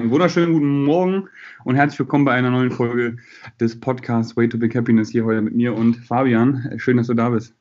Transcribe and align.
Einen 0.00 0.10
wunderschönen 0.10 0.54
guten 0.54 0.84
Morgen 0.84 1.28
und 1.64 1.76
herzlich 1.76 1.98
willkommen 1.98 2.24
bei 2.24 2.32
einer 2.32 2.50
neuen 2.50 2.70
Folge 2.70 3.18
des 3.60 3.78
Podcasts 3.78 4.34
Way 4.34 4.48
to 4.48 4.56
Big 4.56 4.74
Happiness 4.74 5.10
hier 5.10 5.26
heute 5.26 5.42
mit 5.42 5.54
mir 5.54 5.76
und 5.76 5.94
Fabian. 5.94 6.72
Schön, 6.78 6.96
dass 6.96 7.08
du 7.08 7.12
da 7.12 7.28
bist. 7.28 7.54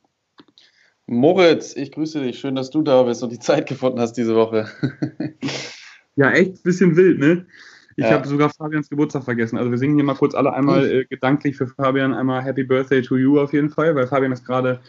Moritz, 1.05 1.75
ich 1.75 1.91
grüße 1.91 2.21
dich. 2.23 2.39
Schön, 2.39 2.55
dass 2.55 2.69
du 2.69 2.81
da 2.81 3.03
bist 3.03 3.23
und 3.23 3.33
die 3.33 3.39
Zeit 3.39 3.67
gefunden 3.67 3.99
hast 3.99 4.13
diese 4.13 4.35
Woche. 4.35 4.69
ja, 6.15 6.31
echt 6.31 6.53
ein 6.53 6.63
bisschen 6.63 6.95
wild, 6.95 7.19
ne? 7.19 7.45
Ich 7.97 8.05
ja. 8.05 8.11
habe 8.11 8.25
sogar 8.25 8.49
Fabians 8.49 8.89
Geburtstag 8.89 9.25
vergessen. 9.25 9.57
Also 9.57 9.69
wir 9.69 9.77
singen 9.77 9.95
hier 9.95 10.05
mal 10.05 10.15
kurz 10.15 10.33
alle 10.33 10.53
einmal 10.53 10.89
äh, 10.89 11.05
gedanklich 11.05 11.57
für 11.57 11.67
Fabian 11.67 12.13
einmal 12.13 12.41
Happy 12.41 12.63
Birthday 12.63 13.01
to 13.01 13.17
you 13.17 13.37
auf 13.37 13.51
jeden 13.51 13.69
Fall, 13.69 13.95
weil 13.95 14.07
Fabian 14.07 14.31
ist 14.31 14.45
gerade 14.45 14.79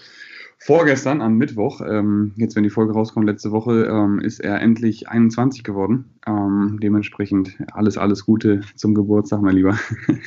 vorgestern 0.60 1.22
am 1.22 1.36
Mittwoch, 1.36 1.80
ähm, 1.80 2.32
jetzt 2.36 2.54
wenn 2.54 2.62
die 2.62 2.70
Folge 2.70 2.92
rauskommt, 2.92 3.26
letzte 3.26 3.50
Woche, 3.50 3.86
ähm, 3.86 4.20
ist 4.20 4.40
er 4.40 4.60
endlich 4.60 5.08
21 5.08 5.64
geworden. 5.64 6.14
Ähm, 6.26 6.78
dementsprechend 6.82 7.56
alles, 7.72 7.96
alles 7.96 8.26
Gute 8.26 8.60
zum 8.76 8.94
Geburtstag, 8.94 9.40
mein 9.40 9.56
Lieber. 9.56 9.78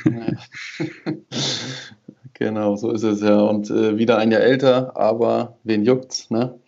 genau, 2.34 2.74
so 2.74 2.90
ist 2.90 3.04
es 3.04 3.22
ja. 3.22 3.40
Und 3.40 3.70
äh, 3.70 3.96
wieder 3.96 4.18
ein 4.18 4.32
Jahr 4.32 4.42
älter, 4.42 4.96
aber 4.96 5.56
wen 5.62 5.84
juckt's, 5.84 6.30
ne? 6.30 6.58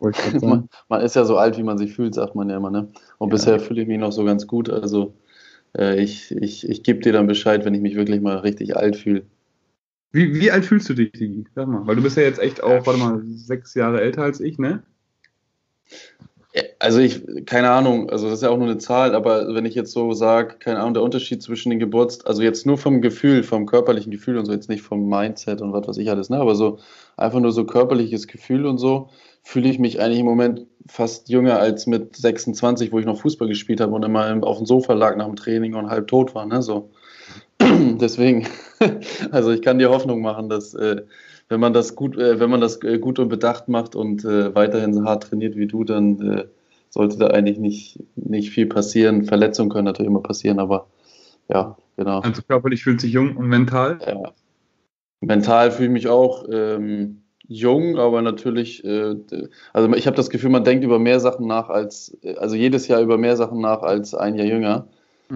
man, 0.42 0.68
man, 0.88 1.00
ist 1.02 1.14
ja 1.14 1.24
so 1.24 1.36
alt, 1.36 1.56
wie 1.56 1.62
man 1.62 1.78
sich 1.78 1.94
fühlt, 1.94 2.14
sagt 2.14 2.34
man 2.34 2.50
ja 2.50 2.56
immer, 2.56 2.72
ne? 2.72 2.88
Und 3.18 3.28
ja. 3.28 3.34
bisher 3.34 3.60
fühle 3.60 3.82
ich 3.82 3.88
mich 3.88 4.00
noch 4.00 4.10
so 4.10 4.24
ganz 4.24 4.48
gut. 4.48 4.68
Also 4.68 5.14
äh, 5.78 6.02
ich, 6.02 6.32
ich, 6.32 6.68
ich 6.68 6.82
gebe 6.82 6.98
dir 6.98 7.12
dann 7.12 7.28
Bescheid, 7.28 7.64
wenn 7.64 7.74
ich 7.74 7.80
mich 7.80 7.94
wirklich 7.94 8.20
mal 8.20 8.38
richtig 8.38 8.76
alt 8.76 8.96
fühle. 8.96 9.22
Wie, 10.12 10.34
wie 10.38 10.50
alt 10.50 10.66
fühlst 10.66 10.88
du 10.90 10.94
dich, 10.94 11.12
Digi? 11.12 11.46
Sag 11.54 11.68
mal, 11.68 11.86
weil 11.86 11.96
du 11.96 12.02
bist 12.02 12.16
ja 12.18 12.22
jetzt 12.22 12.38
echt 12.38 12.62
auch, 12.62 12.86
warte 12.86 13.00
mal, 13.00 13.22
sechs 13.24 13.74
Jahre 13.74 14.00
älter 14.02 14.22
als 14.22 14.40
ich, 14.40 14.58
ne? 14.58 14.82
Also 16.78 16.98
ich, 16.98 17.22
keine 17.46 17.70
Ahnung, 17.70 18.10
also 18.10 18.26
das 18.26 18.34
ist 18.34 18.42
ja 18.42 18.50
auch 18.50 18.58
nur 18.58 18.66
eine 18.66 18.76
Zahl, 18.76 19.14
aber 19.14 19.54
wenn 19.54 19.64
ich 19.64 19.74
jetzt 19.74 19.92
so 19.92 20.12
sage, 20.12 20.56
keine 20.58 20.80
Ahnung, 20.80 20.92
der 20.92 21.02
Unterschied 21.02 21.42
zwischen 21.42 21.70
den 21.70 21.78
Geburtstagen, 21.78 22.28
also 22.28 22.42
jetzt 22.42 22.66
nur 22.66 22.76
vom 22.76 23.00
Gefühl, 23.00 23.42
vom 23.42 23.64
körperlichen 23.64 24.10
Gefühl 24.10 24.36
und 24.36 24.44
so, 24.44 24.52
jetzt 24.52 24.68
nicht 24.68 24.82
vom 24.82 25.08
Mindset 25.08 25.62
und 25.62 25.72
was 25.72 25.88
weiß 25.88 25.96
ich 25.96 26.10
alles, 26.10 26.28
ne, 26.28 26.36
aber 26.36 26.54
so 26.54 26.78
einfach 27.16 27.40
nur 27.40 27.52
so 27.52 27.64
körperliches 27.64 28.26
Gefühl 28.26 28.66
und 28.66 28.76
so, 28.76 29.08
fühle 29.42 29.70
ich 29.70 29.78
mich 29.78 29.98
eigentlich 30.02 30.20
im 30.20 30.26
Moment 30.26 30.66
fast 30.86 31.30
jünger 31.30 31.58
als 31.58 31.86
mit 31.86 32.16
26, 32.16 32.92
wo 32.92 32.98
ich 32.98 33.06
noch 33.06 33.20
Fußball 33.20 33.48
gespielt 33.48 33.80
habe 33.80 33.94
und 33.94 34.04
immer 34.04 34.42
auf 34.42 34.58
dem 34.58 34.66
Sofa 34.66 34.92
lag 34.92 35.16
nach 35.16 35.26
dem 35.26 35.36
Training 35.36 35.74
und 35.74 35.88
halb 35.88 36.06
tot 36.08 36.34
war, 36.34 36.44
ne, 36.44 36.60
so. 36.62 36.90
Deswegen, 38.00 38.46
also 39.30 39.50
ich 39.50 39.62
kann 39.62 39.78
dir 39.78 39.90
Hoffnung 39.90 40.20
machen, 40.20 40.48
dass 40.48 40.74
äh, 40.74 41.02
wenn 41.48 41.60
man 41.60 41.72
das 41.72 41.94
gut, 41.94 42.16
äh, 42.16 42.40
wenn 42.40 42.50
man 42.50 42.60
das 42.60 42.82
äh, 42.82 42.98
gut 42.98 43.18
und 43.18 43.28
bedacht 43.28 43.68
macht 43.68 43.94
und 43.94 44.24
äh, 44.24 44.54
weiterhin 44.54 44.94
so 44.94 45.04
hart 45.04 45.24
trainiert 45.24 45.56
wie 45.56 45.66
du, 45.66 45.84
dann 45.84 46.20
äh, 46.20 46.44
sollte 46.88 47.18
da 47.18 47.28
eigentlich 47.28 47.58
nicht, 47.58 47.98
nicht 48.16 48.50
viel 48.50 48.66
passieren. 48.66 49.24
Verletzungen 49.24 49.70
können 49.70 49.84
natürlich 49.84 50.10
immer 50.10 50.22
passieren, 50.22 50.58
aber 50.58 50.86
ja, 51.48 51.76
genau. 51.96 52.20
Also 52.20 52.42
körperlich 52.42 52.82
fühlt 52.82 53.00
sich 53.00 53.12
jung 53.12 53.36
und 53.36 53.48
mental? 53.48 53.98
Ja. 54.06 54.32
Mental 55.20 55.70
fühle 55.70 55.88
ich 55.88 55.92
mich 55.92 56.08
auch 56.08 56.46
ähm, 56.50 57.22
jung, 57.46 57.98
aber 57.98 58.22
natürlich, 58.22 58.84
äh, 58.84 59.16
also 59.72 59.92
ich 59.94 60.06
habe 60.06 60.16
das 60.16 60.30
Gefühl, 60.30 60.50
man 60.50 60.64
denkt 60.64 60.84
über 60.84 60.98
mehr 60.98 61.20
Sachen 61.20 61.46
nach 61.46 61.68
als, 61.68 62.16
also 62.36 62.56
jedes 62.56 62.88
Jahr 62.88 63.00
über 63.00 63.18
mehr 63.18 63.36
Sachen 63.36 63.60
nach 63.60 63.82
als 63.82 64.14
ein 64.14 64.34
Jahr 64.34 64.46
jünger. 64.46 64.88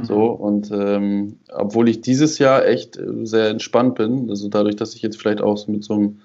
So, 0.02 0.34
mhm. 0.34 0.40
und 0.40 0.70
ähm, 0.72 1.38
obwohl 1.52 1.88
ich 1.88 2.00
dieses 2.00 2.38
Jahr 2.38 2.66
echt 2.66 2.96
äh, 2.96 3.24
sehr 3.24 3.48
entspannt 3.48 3.94
bin, 3.94 4.28
also 4.28 4.48
dadurch, 4.48 4.76
dass 4.76 4.94
ich 4.94 5.02
jetzt 5.02 5.16
vielleicht 5.16 5.40
auch 5.40 5.66
mit 5.68 5.84
so 5.84 5.94
einem 5.94 6.18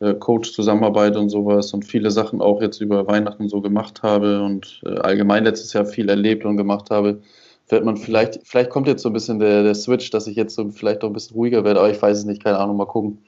äh, 0.00 0.14
Coach 0.14 0.52
zusammenarbeite 0.52 1.18
und 1.18 1.28
sowas 1.28 1.72
und 1.72 1.84
viele 1.84 2.10
Sachen 2.10 2.40
auch 2.40 2.60
jetzt 2.60 2.80
über 2.80 3.06
Weihnachten 3.06 3.48
so 3.48 3.60
gemacht 3.60 4.02
habe 4.02 4.42
und 4.42 4.80
äh, 4.84 4.96
allgemein 4.98 5.44
letztes 5.44 5.72
Jahr 5.72 5.84
viel 5.84 6.08
erlebt 6.08 6.44
und 6.44 6.56
gemacht 6.56 6.90
habe, 6.90 7.20
wird 7.68 7.84
man 7.84 7.96
vielleicht, 7.96 8.40
vielleicht 8.44 8.70
kommt 8.70 8.88
jetzt 8.88 9.02
so 9.02 9.10
ein 9.10 9.12
bisschen 9.12 9.38
der, 9.38 9.62
der 9.62 9.74
Switch, 9.74 10.10
dass 10.10 10.26
ich 10.26 10.36
jetzt 10.36 10.54
so 10.56 10.68
vielleicht 10.70 11.04
auch 11.04 11.08
ein 11.08 11.12
bisschen 11.12 11.36
ruhiger 11.36 11.64
werde, 11.64 11.80
aber 11.80 11.90
ich 11.90 12.02
weiß 12.02 12.18
es 12.18 12.24
nicht, 12.24 12.42
keine 12.42 12.58
Ahnung, 12.58 12.76
mal 12.76 12.86
gucken. 12.86 13.18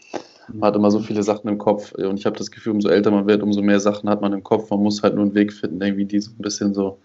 Man 0.53 0.67
hat 0.69 0.77
immer 0.77 0.91
so 0.91 0.99
viele 0.99 1.23
Sachen 1.23 1.49
im 1.49 1.57
Kopf 1.57 1.93
und 1.93 2.19
ich 2.19 2.27
habe 2.27 2.37
das 2.37 2.51
Gefühl, 2.51 2.73
umso 2.73 2.89
älter 2.89 3.11
man 3.11 3.27
wird, 3.27 3.43
umso 3.43 3.63
mehr 3.63 3.81
Sachen 3.81 4.11
hat 4.11 4.21
man 4.21 4.33
im 4.33 4.43
Kopf. 4.43 4.69
Man 4.71 4.81
muss 4.81 5.03
halt 5.03 5.15
nur 5.15 5.25
einen 5.25 5.35
Weg 5.35 5.53
finden, 5.53 5.81
irgendwie 5.81 6.05
die 6.05 6.21
so 6.21 6.33
ein 6.33 6.43
bisschen 6.43 6.75
so 6.75 6.99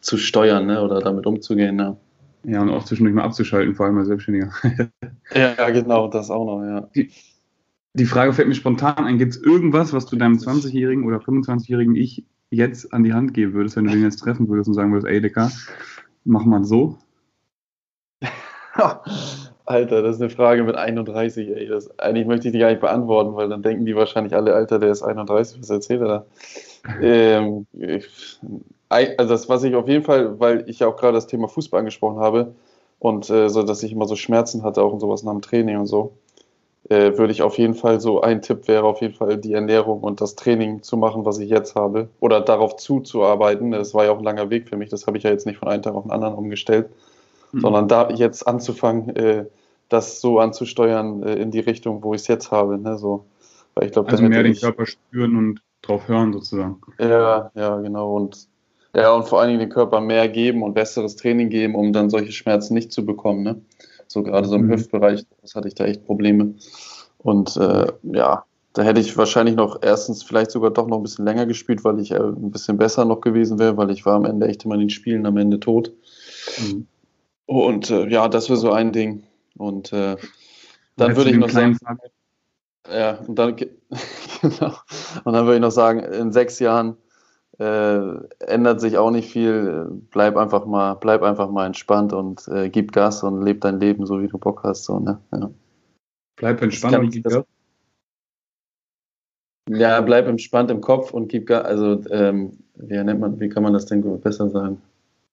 zu 0.00 0.16
steuern 0.16 0.66
ne, 0.66 0.82
oder 0.82 1.00
damit 1.00 1.26
umzugehen. 1.26 1.78
Ja. 1.78 1.96
Ja, 2.48 2.62
und 2.62 2.70
auch 2.70 2.84
zwischendurch 2.84 3.14
mal 3.14 3.24
abzuschalten, 3.24 3.74
vor 3.74 3.86
allem 3.86 3.98
als 3.98 4.06
Selbstständiger. 4.06 4.52
ja, 5.34 5.70
genau, 5.70 6.06
das 6.06 6.30
auch 6.30 6.46
noch, 6.46 6.62
ja. 6.64 6.88
Die, 6.94 7.10
die 7.94 8.04
Frage 8.04 8.32
fällt 8.32 8.46
mir 8.46 8.54
spontan 8.54 9.04
ein: 9.04 9.18
Gibt 9.18 9.32
es 9.32 9.42
irgendwas, 9.42 9.92
was 9.92 10.06
du 10.06 10.14
deinem 10.14 10.36
20-jährigen 10.36 11.04
oder 11.04 11.18
25-jährigen 11.18 11.96
Ich 11.96 12.24
jetzt 12.50 12.94
an 12.94 13.02
die 13.02 13.12
Hand 13.12 13.34
geben 13.34 13.52
würdest, 13.54 13.74
wenn 13.76 13.86
du 13.86 13.90
den 13.90 14.02
jetzt 14.02 14.18
treffen 14.18 14.48
würdest 14.48 14.68
und 14.68 14.74
sagen 14.74 14.92
würdest, 14.92 15.08
ey, 15.08 15.20
Dicker, 15.20 15.50
mach 16.24 16.44
mal 16.44 16.62
so? 16.64 16.98
Alter, 19.64 20.02
das 20.02 20.16
ist 20.16 20.22
eine 20.22 20.30
Frage 20.30 20.62
mit 20.62 20.76
31, 20.76 21.48
ey. 21.48 21.66
Das, 21.66 21.98
eigentlich 21.98 22.28
möchte 22.28 22.46
ich 22.46 22.52
die 22.52 22.60
gar 22.60 22.70
nicht 22.70 22.80
beantworten, 22.80 23.34
weil 23.34 23.48
dann 23.48 23.64
denken 23.64 23.86
die 23.86 23.96
wahrscheinlich 23.96 24.36
alle, 24.36 24.54
Alter, 24.54 24.78
der 24.78 24.92
ist 24.92 25.02
31, 25.02 25.60
was 25.60 25.70
erzählt 25.70 26.02
er 26.02 26.06
da? 26.06 26.26
ähm, 27.02 27.66
ich, 27.72 28.38
also 28.88 29.32
das, 29.32 29.48
was 29.48 29.64
ich 29.64 29.74
auf 29.74 29.88
jeden 29.88 30.04
Fall, 30.04 30.38
weil 30.38 30.68
ich 30.68 30.80
ja 30.80 30.86
auch 30.86 30.96
gerade 30.96 31.14
das 31.14 31.26
Thema 31.26 31.48
Fußball 31.48 31.80
angesprochen 31.80 32.18
habe 32.18 32.54
und 32.98 33.28
äh, 33.30 33.48
so, 33.48 33.62
dass 33.62 33.82
ich 33.82 33.92
immer 33.92 34.06
so 34.06 34.16
Schmerzen 34.16 34.62
hatte, 34.62 34.82
auch 34.82 34.92
und 34.92 35.00
sowas 35.00 35.22
nach 35.22 35.32
dem 35.32 35.42
Training 35.42 35.78
und 35.78 35.86
so, 35.86 36.16
äh, 36.88 37.18
würde 37.18 37.32
ich 37.32 37.42
auf 37.42 37.58
jeden 37.58 37.74
Fall 37.74 38.00
so, 38.00 38.20
ein 38.20 38.42
Tipp 38.42 38.68
wäre 38.68 38.84
auf 38.84 39.00
jeden 39.00 39.14
Fall 39.14 39.38
die 39.38 39.52
Ernährung 39.52 40.00
und 40.00 40.20
das 40.20 40.36
Training 40.36 40.82
zu 40.82 40.96
machen, 40.96 41.24
was 41.24 41.38
ich 41.38 41.50
jetzt 41.50 41.74
habe 41.74 42.08
oder 42.20 42.40
darauf 42.40 42.76
zuzuarbeiten. 42.76 43.72
Das 43.72 43.92
war 43.92 44.04
ja 44.04 44.12
auch 44.12 44.18
ein 44.18 44.24
langer 44.24 44.50
Weg 44.50 44.68
für 44.68 44.76
mich, 44.76 44.88
das 44.88 45.06
habe 45.06 45.18
ich 45.18 45.24
ja 45.24 45.30
jetzt 45.30 45.46
nicht 45.46 45.58
von 45.58 45.68
einem 45.68 45.82
Tag 45.82 45.94
auf 45.94 46.04
den 46.04 46.12
anderen 46.12 46.34
umgestellt, 46.34 46.88
mhm. 47.52 47.60
sondern 47.60 47.88
da 47.88 48.10
jetzt 48.10 48.46
anzufangen, 48.46 49.14
äh, 49.16 49.46
das 49.88 50.20
so 50.20 50.38
anzusteuern 50.38 51.22
äh, 51.22 51.34
in 51.34 51.50
die 51.50 51.60
Richtung, 51.60 52.02
wo 52.02 52.14
ich 52.14 52.22
es 52.22 52.28
jetzt 52.28 52.50
habe. 52.50 52.78
Ne? 52.78 52.98
So, 52.98 53.24
weil 53.74 53.86
ich 53.86 53.92
glaube, 53.92 54.10
also 54.10 54.22
mehr 54.24 54.42
den 54.42 54.54
Körper 54.54 54.86
spüren 54.86 55.36
und 55.36 55.60
drauf 55.82 56.08
hören 56.08 56.32
sozusagen. 56.32 56.80
Ja, 56.98 57.50
ja, 57.54 57.76
genau. 57.80 58.14
Und 58.14 58.48
ja, 58.94 59.12
und 59.12 59.28
vor 59.28 59.40
allen 59.40 59.48
Dingen 59.48 59.60
den 59.60 59.68
Körper 59.68 60.00
mehr 60.00 60.28
geben 60.28 60.62
und 60.62 60.74
besseres 60.74 61.16
Training 61.16 61.50
geben, 61.50 61.74
um 61.74 61.92
dann 61.92 62.10
solche 62.10 62.32
Schmerzen 62.32 62.74
nicht 62.74 62.92
zu 62.92 63.04
bekommen. 63.04 63.42
Ne? 63.42 63.60
So 64.06 64.22
gerade 64.22 64.48
so 64.48 64.56
im 64.56 64.66
mhm. 64.66 64.72
Hüftbereich, 64.72 65.26
das 65.42 65.54
hatte 65.54 65.68
ich 65.68 65.74
da 65.74 65.84
echt 65.84 66.04
Probleme. 66.04 66.54
Und 67.18 67.56
äh, 67.56 67.86
ja, 68.02 68.44
da 68.72 68.82
hätte 68.82 69.00
ich 69.00 69.16
wahrscheinlich 69.16 69.56
noch 69.56 69.78
erstens 69.82 70.22
vielleicht 70.22 70.50
sogar 70.50 70.70
doch 70.70 70.86
noch 70.86 70.98
ein 70.98 71.02
bisschen 71.02 71.24
länger 71.24 71.46
gespielt, 71.46 71.82
weil 71.84 71.98
ich 71.98 72.10
äh, 72.12 72.18
ein 72.18 72.50
bisschen 72.50 72.76
besser 72.76 73.04
noch 73.04 73.20
gewesen 73.20 73.58
wäre, 73.58 73.76
weil 73.76 73.90
ich 73.90 74.04
war 74.04 74.14
am 74.14 74.24
Ende 74.24 74.46
echt 74.48 74.64
immer 74.64 74.74
in 74.74 74.80
den 74.80 74.90
Spielen 74.90 75.26
am 75.26 75.36
Ende 75.36 75.58
tot. 75.58 75.92
Mhm. 76.58 76.86
Und 77.46 77.90
äh, 77.90 78.06
ja, 78.08 78.28
das 78.28 78.48
wäre 78.48 78.58
so 78.58 78.72
ein 78.72 78.92
Ding. 78.92 79.22
Und 79.56 79.92
äh, 79.92 80.16
dann 80.96 81.16
würde 81.16 81.30
ich 81.30 81.36
noch 81.36 81.48
sagen, 81.48 81.78
ja, 82.90 83.18
und 83.26 83.38
dann, 83.38 83.56
genau. 84.42 84.74
und 85.24 85.32
dann 85.32 85.46
würde 85.46 85.54
ich 85.54 85.60
noch 85.60 85.70
sagen, 85.70 86.00
in 86.00 86.32
sechs 86.32 86.58
Jahren 86.58 86.96
äh, 87.58 88.44
ändert 88.44 88.80
sich 88.80 88.98
auch 88.98 89.10
nicht 89.10 89.30
viel. 89.30 89.88
Bleib 90.10 90.36
einfach 90.36 90.66
mal, 90.66 90.94
bleib 90.94 91.22
einfach 91.22 91.50
mal 91.50 91.66
entspannt 91.66 92.12
und 92.12 92.46
äh, 92.48 92.68
gib 92.68 92.92
Gas 92.92 93.22
und 93.22 93.42
leb 93.42 93.60
dein 93.62 93.80
Leben 93.80 94.06
so, 94.06 94.20
wie 94.20 94.28
du 94.28 94.38
Bock 94.38 94.62
hast. 94.64 94.84
So, 94.84 94.98
ne? 94.98 95.18
ja. 95.32 95.50
Bleib 96.36 96.60
entspannt 96.62 96.98
und 96.98 97.10
gib 97.10 97.24
Gas. 97.24 97.44
Ja, 99.68 100.00
bleib 100.00 100.28
entspannt 100.28 100.70
im 100.70 100.80
Kopf 100.80 101.12
und 101.12 101.28
gib 101.28 101.46
Gas. 101.46 101.64
Also, 101.64 102.02
ähm, 102.10 102.58
wie 102.76 103.02
nennt 103.02 103.20
man, 103.20 103.40
wie 103.40 103.48
kann 103.48 103.62
man 103.62 103.72
das 103.72 103.86
denn 103.86 104.20
besser 104.20 104.48
sagen? 104.50 104.80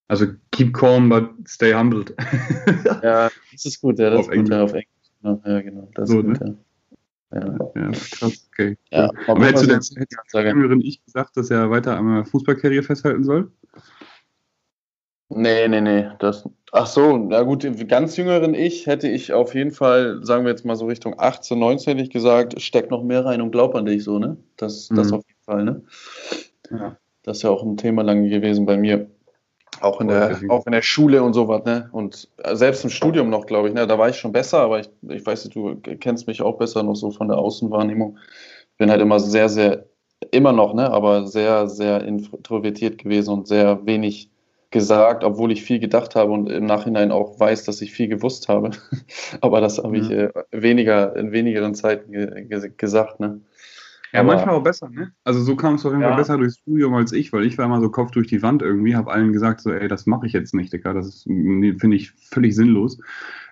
Also, 0.08 0.28
keep 0.52 0.74
calm, 0.74 1.10
but 1.10 1.30
stay 1.48 1.74
humbled. 1.74 2.16
ja, 3.04 3.30
das 3.52 3.66
ist 3.66 3.82
gut, 3.82 4.00
ja, 4.00 4.10
das 4.10 4.20
auf 4.20 4.26
ist 4.26 4.38
gut, 4.38 4.38
Englisch. 4.38 4.56
Ja, 4.56 4.64
auf 4.64 4.74
Englisch. 4.74 4.88
Ja, 5.46 5.62
genau, 5.62 5.90
das 5.94 6.10
so, 6.10 6.20
ist 6.20 6.26
gut, 6.26 6.40
ne? 6.40 6.48
ja. 6.48 6.56
Ja, 7.34 7.72
ja 7.76 7.92
krass, 7.92 8.50
okay. 8.52 8.78
Ja, 8.92 9.10
aber 9.28 9.46
hättest 9.46 9.92
du 9.96 10.00
denn 10.00 10.46
jüngeren 10.46 10.82
Ich 10.82 11.04
gesagt, 11.04 11.36
dass 11.38 11.50
er 11.50 11.70
weiter 11.72 11.98
am 11.98 12.26
Fußballkarriere 12.26 12.84
festhalten 12.84 13.24
soll? 13.24 13.52
Nee, 15.30 15.68
nee, 15.68 15.82
nee. 15.82 16.10
Das, 16.20 16.48
ach 16.72 16.86
so, 16.86 17.18
na 17.18 17.42
gut, 17.42 17.66
ganz 17.88 18.18
jüngeren 18.18 18.54
Ich 18.54 18.86
hätte 18.86 19.08
ich 19.08 19.34
auf 19.34 19.56
jeden 19.56 19.72
Fall, 19.72 20.24
sagen 20.24 20.46
wir 20.46 20.52
jetzt 20.52 20.66
mal 20.66 20.76
so 20.76 20.86
Richtung 20.86 21.16
18, 21.18 21.58
19, 21.58 21.92
hätte 21.94 22.04
ich 22.04 22.14
gesagt, 22.14 22.62
steck 22.62 22.92
noch 22.92 23.04
mehr 23.04 23.26
rein 23.26 23.42
und 23.42 23.52
glaub 23.52 23.74
an 23.74 23.86
dich 23.86 24.04
so, 24.04 24.20
ne? 24.20 24.38
Das, 24.58 24.90
das 24.90 25.08
mhm. 25.08 25.14
auf 25.16 25.24
jeden 25.28 25.44
Fall, 25.44 25.64
ne? 25.64 25.82
Ja. 26.70 26.98
Das 27.24 27.38
ist 27.38 27.44
ja 27.44 27.50
auch 27.50 27.64
ein 27.64 27.78
Thema 27.78 28.04
lange 28.04 28.30
gewesen 28.30 28.66
bei 28.66 28.78
mir. 28.78 29.10
Auch 29.82 30.02
in, 30.02 30.08
der, 30.08 30.40
auch 30.50 30.66
in 30.66 30.72
der 30.72 30.82
Schule 30.82 31.24
und 31.24 31.34
sowas, 31.34 31.64
ne? 31.66 31.90
Und 31.92 32.30
selbst 32.54 32.84
im 32.84 32.90
Studium 32.90 33.30
noch, 33.30 33.46
glaube 33.46 33.68
ich, 33.68 33.74
ne? 33.74 33.88
Da 33.88 33.98
war 33.98 34.10
ich 34.10 34.18
schon 34.18 34.32
besser, 34.32 34.60
aber 34.60 34.80
ich, 34.80 34.90
ich 35.10 35.26
weiß 35.26 35.46
nicht, 35.46 35.56
du 35.56 35.76
kennst 36.00 36.28
mich 36.28 36.42
auch 36.42 36.58
besser 36.58 36.84
noch 36.84 36.96
so 36.96 37.12
von 37.12 37.28
der 37.28 37.38
Außenwahrnehmung. 37.38 38.18
Ich 38.72 38.78
bin 38.78 38.90
halt 38.90 39.02
immer 39.02 39.20
sehr, 39.20 39.50
sehr, 39.50 39.86
immer 40.32 40.54
noch, 40.54 40.74
ne? 40.74 40.92
Aber 40.92 41.28
sehr, 41.28 41.68
sehr 41.68 42.04
introvertiert 42.04 42.98
gewesen 42.98 43.34
und 43.34 43.48
sehr 43.48 43.86
wenig 43.86 44.30
gesagt, 44.72 45.24
obwohl 45.24 45.52
ich 45.52 45.64
viel 45.64 45.80
gedacht 45.80 46.16
habe 46.16 46.32
und 46.32 46.50
im 46.50 46.66
Nachhinein 46.66 47.12
auch 47.12 47.40
weiß, 47.40 47.64
dass 47.64 47.82
ich 47.82 47.94
viel 47.94 48.08
gewusst 48.08 48.50
habe. 48.50 48.72
aber 49.42 49.62
das 49.62 49.78
habe 49.78 49.98
ich 49.98 50.10
mhm. 50.10 50.12
äh, 50.12 50.30
weniger, 50.52 51.16
in 51.16 51.32
wenigeren 51.32 51.76
Zeiten 51.76 52.12
ge 52.12 52.70
gesagt, 52.76 53.20
ne? 53.20 53.40
Ja, 54.14 54.20
Aber 54.20 54.36
manchmal 54.36 54.56
auch 54.56 54.64
besser, 54.64 54.90
ne? 54.92 55.12
Also 55.24 55.42
so 55.42 55.56
kam 55.56 55.74
es 55.74 55.86
auf 55.86 55.92
jeden 55.92 56.04
Fall 56.04 56.12
ja. 56.12 56.18
besser 56.18 56.38
durchs 56.38 56.60
Studium 56.60 56.94
als 56.94 57.12
ich, 57.12 57.34
weil 57.34 57.46
ich 57.46 57.58
war 57.58 57.66
immer 57.66 57.82
so 57.82 57.90
Kopf 57.90 58.12
durch 58.12 58.28
die 58.28 58.44
Wand 58.44 58.62
irgendwie, 58.62 58.96
habe 58.96 59.12
allen 59.12 59.34
gesagt, 59.34 59.62
so, 59.62 59.72
ey, 59.72 59.88
das 59.88 60.06
mache 60.06 60.28
ich 60.28 60.34
jetzt 60.34 60.54
nicht, 60.54 60.72
Digga. 60.72 60.94
Das 60.94 61.24
finde 61.24 61.96
ich 61.96 62.12
völlig 62.12 62.56
sinnlos. 62.56 63.00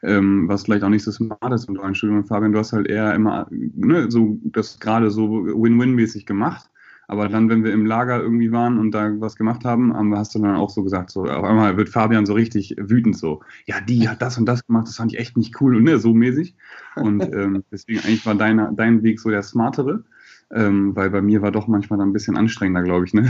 Ähm, 0.03 0.47
was 0.47 0.63
vielleicht 0.63 0.83
auch 0.83 0.89
nicht 0.89 1.03
so 1.03 1.11
smart 1.11 1.51
ist 1.51 1.67
im 1.67 1.73
dualen 1.73 1.95
Studium. 1.95 2.25
Fabian, 2.25 2.51
du 2.51 2.59
hast 2.59 2.73
halt 2.73 2.87
eher 2.87 3.15
immer 3.15 3.47
ne, 3.49 4.11
so 4.11 4.37
das 4.43 4.79
gerade 4.79 5.09
so 5.09 5.45
Win-Win-mäßig 5.45 6.27
gemacht. 6.27 6.69
Aber 7.07 7.27
dann, 7.27 7.49
wenn 7.49 7.63
wir 7.63 7.73
im 7.73 7.85
Lager 7.85 8.21
irgendwie 8.21 8.51
waren 8.53 8.77
und 8.77 8.91
da 8.91 9.11
was 9.19 9.35
gemacht 9.35 9.65
haben, 9.65 9.93
hast 10.15 10.33
du 10.33 10.39
dann 10.39 10.55
auch 10.55 10.69
so 10.69 10.81
gesagt, 10.83 11.09
so 11.09 11.25
auf 11.25 11.43
einmal 11.43 11.75
wird 11.75 11.89
Fabian 11.89 12.25
so 12.25 12.33
richtig 12.33 12.75
wütend, 12.77 13.17
so, 13.17 13.41
ja, 13.65 13.81
die 13.81 14.07
hat 14.07 14.21
das 14.21 14.37
und 14.37 14.45
das 14.45 14.65
gemacht, 14.65 14.87
das 14.87 14.95
fand 14.95 15.11
ich 15.11 15.19
echt 15.19 15.35
nicht 15.35 15.59
cool 15.59 15.75
und 15.75 15.83
ne, 15.83 15.99
so 15.99 16.13
mäßig. 16.13 16.55
Und 16.95 17.21
ähm, 17.33 17.65
deswegen 17.69 17.99
eigentlich 17.99 18.25
war 18.25 18.35
deine, 18.35 18.71
dein 18.77 19.03
Weg 19.03 19.19
so 19.19 19.29
der 19.29 19.43
smartere, 19.43 20.05
ähm, 20.53 20.95
weil 20.95 21.09
bei 21.09 21.21
mir 21.21 21.41
war 21.41 21.51
doch 21.51 21.67
manchmal 21.67 21.99
dann 21.99 22.09
ein 22.09 22.13
bisschen 22.13 22.37
anstrengender, 22.37 22.83
glaube 22.83 23.05
ich, 23.05 23.13
ne? 23.13 23.29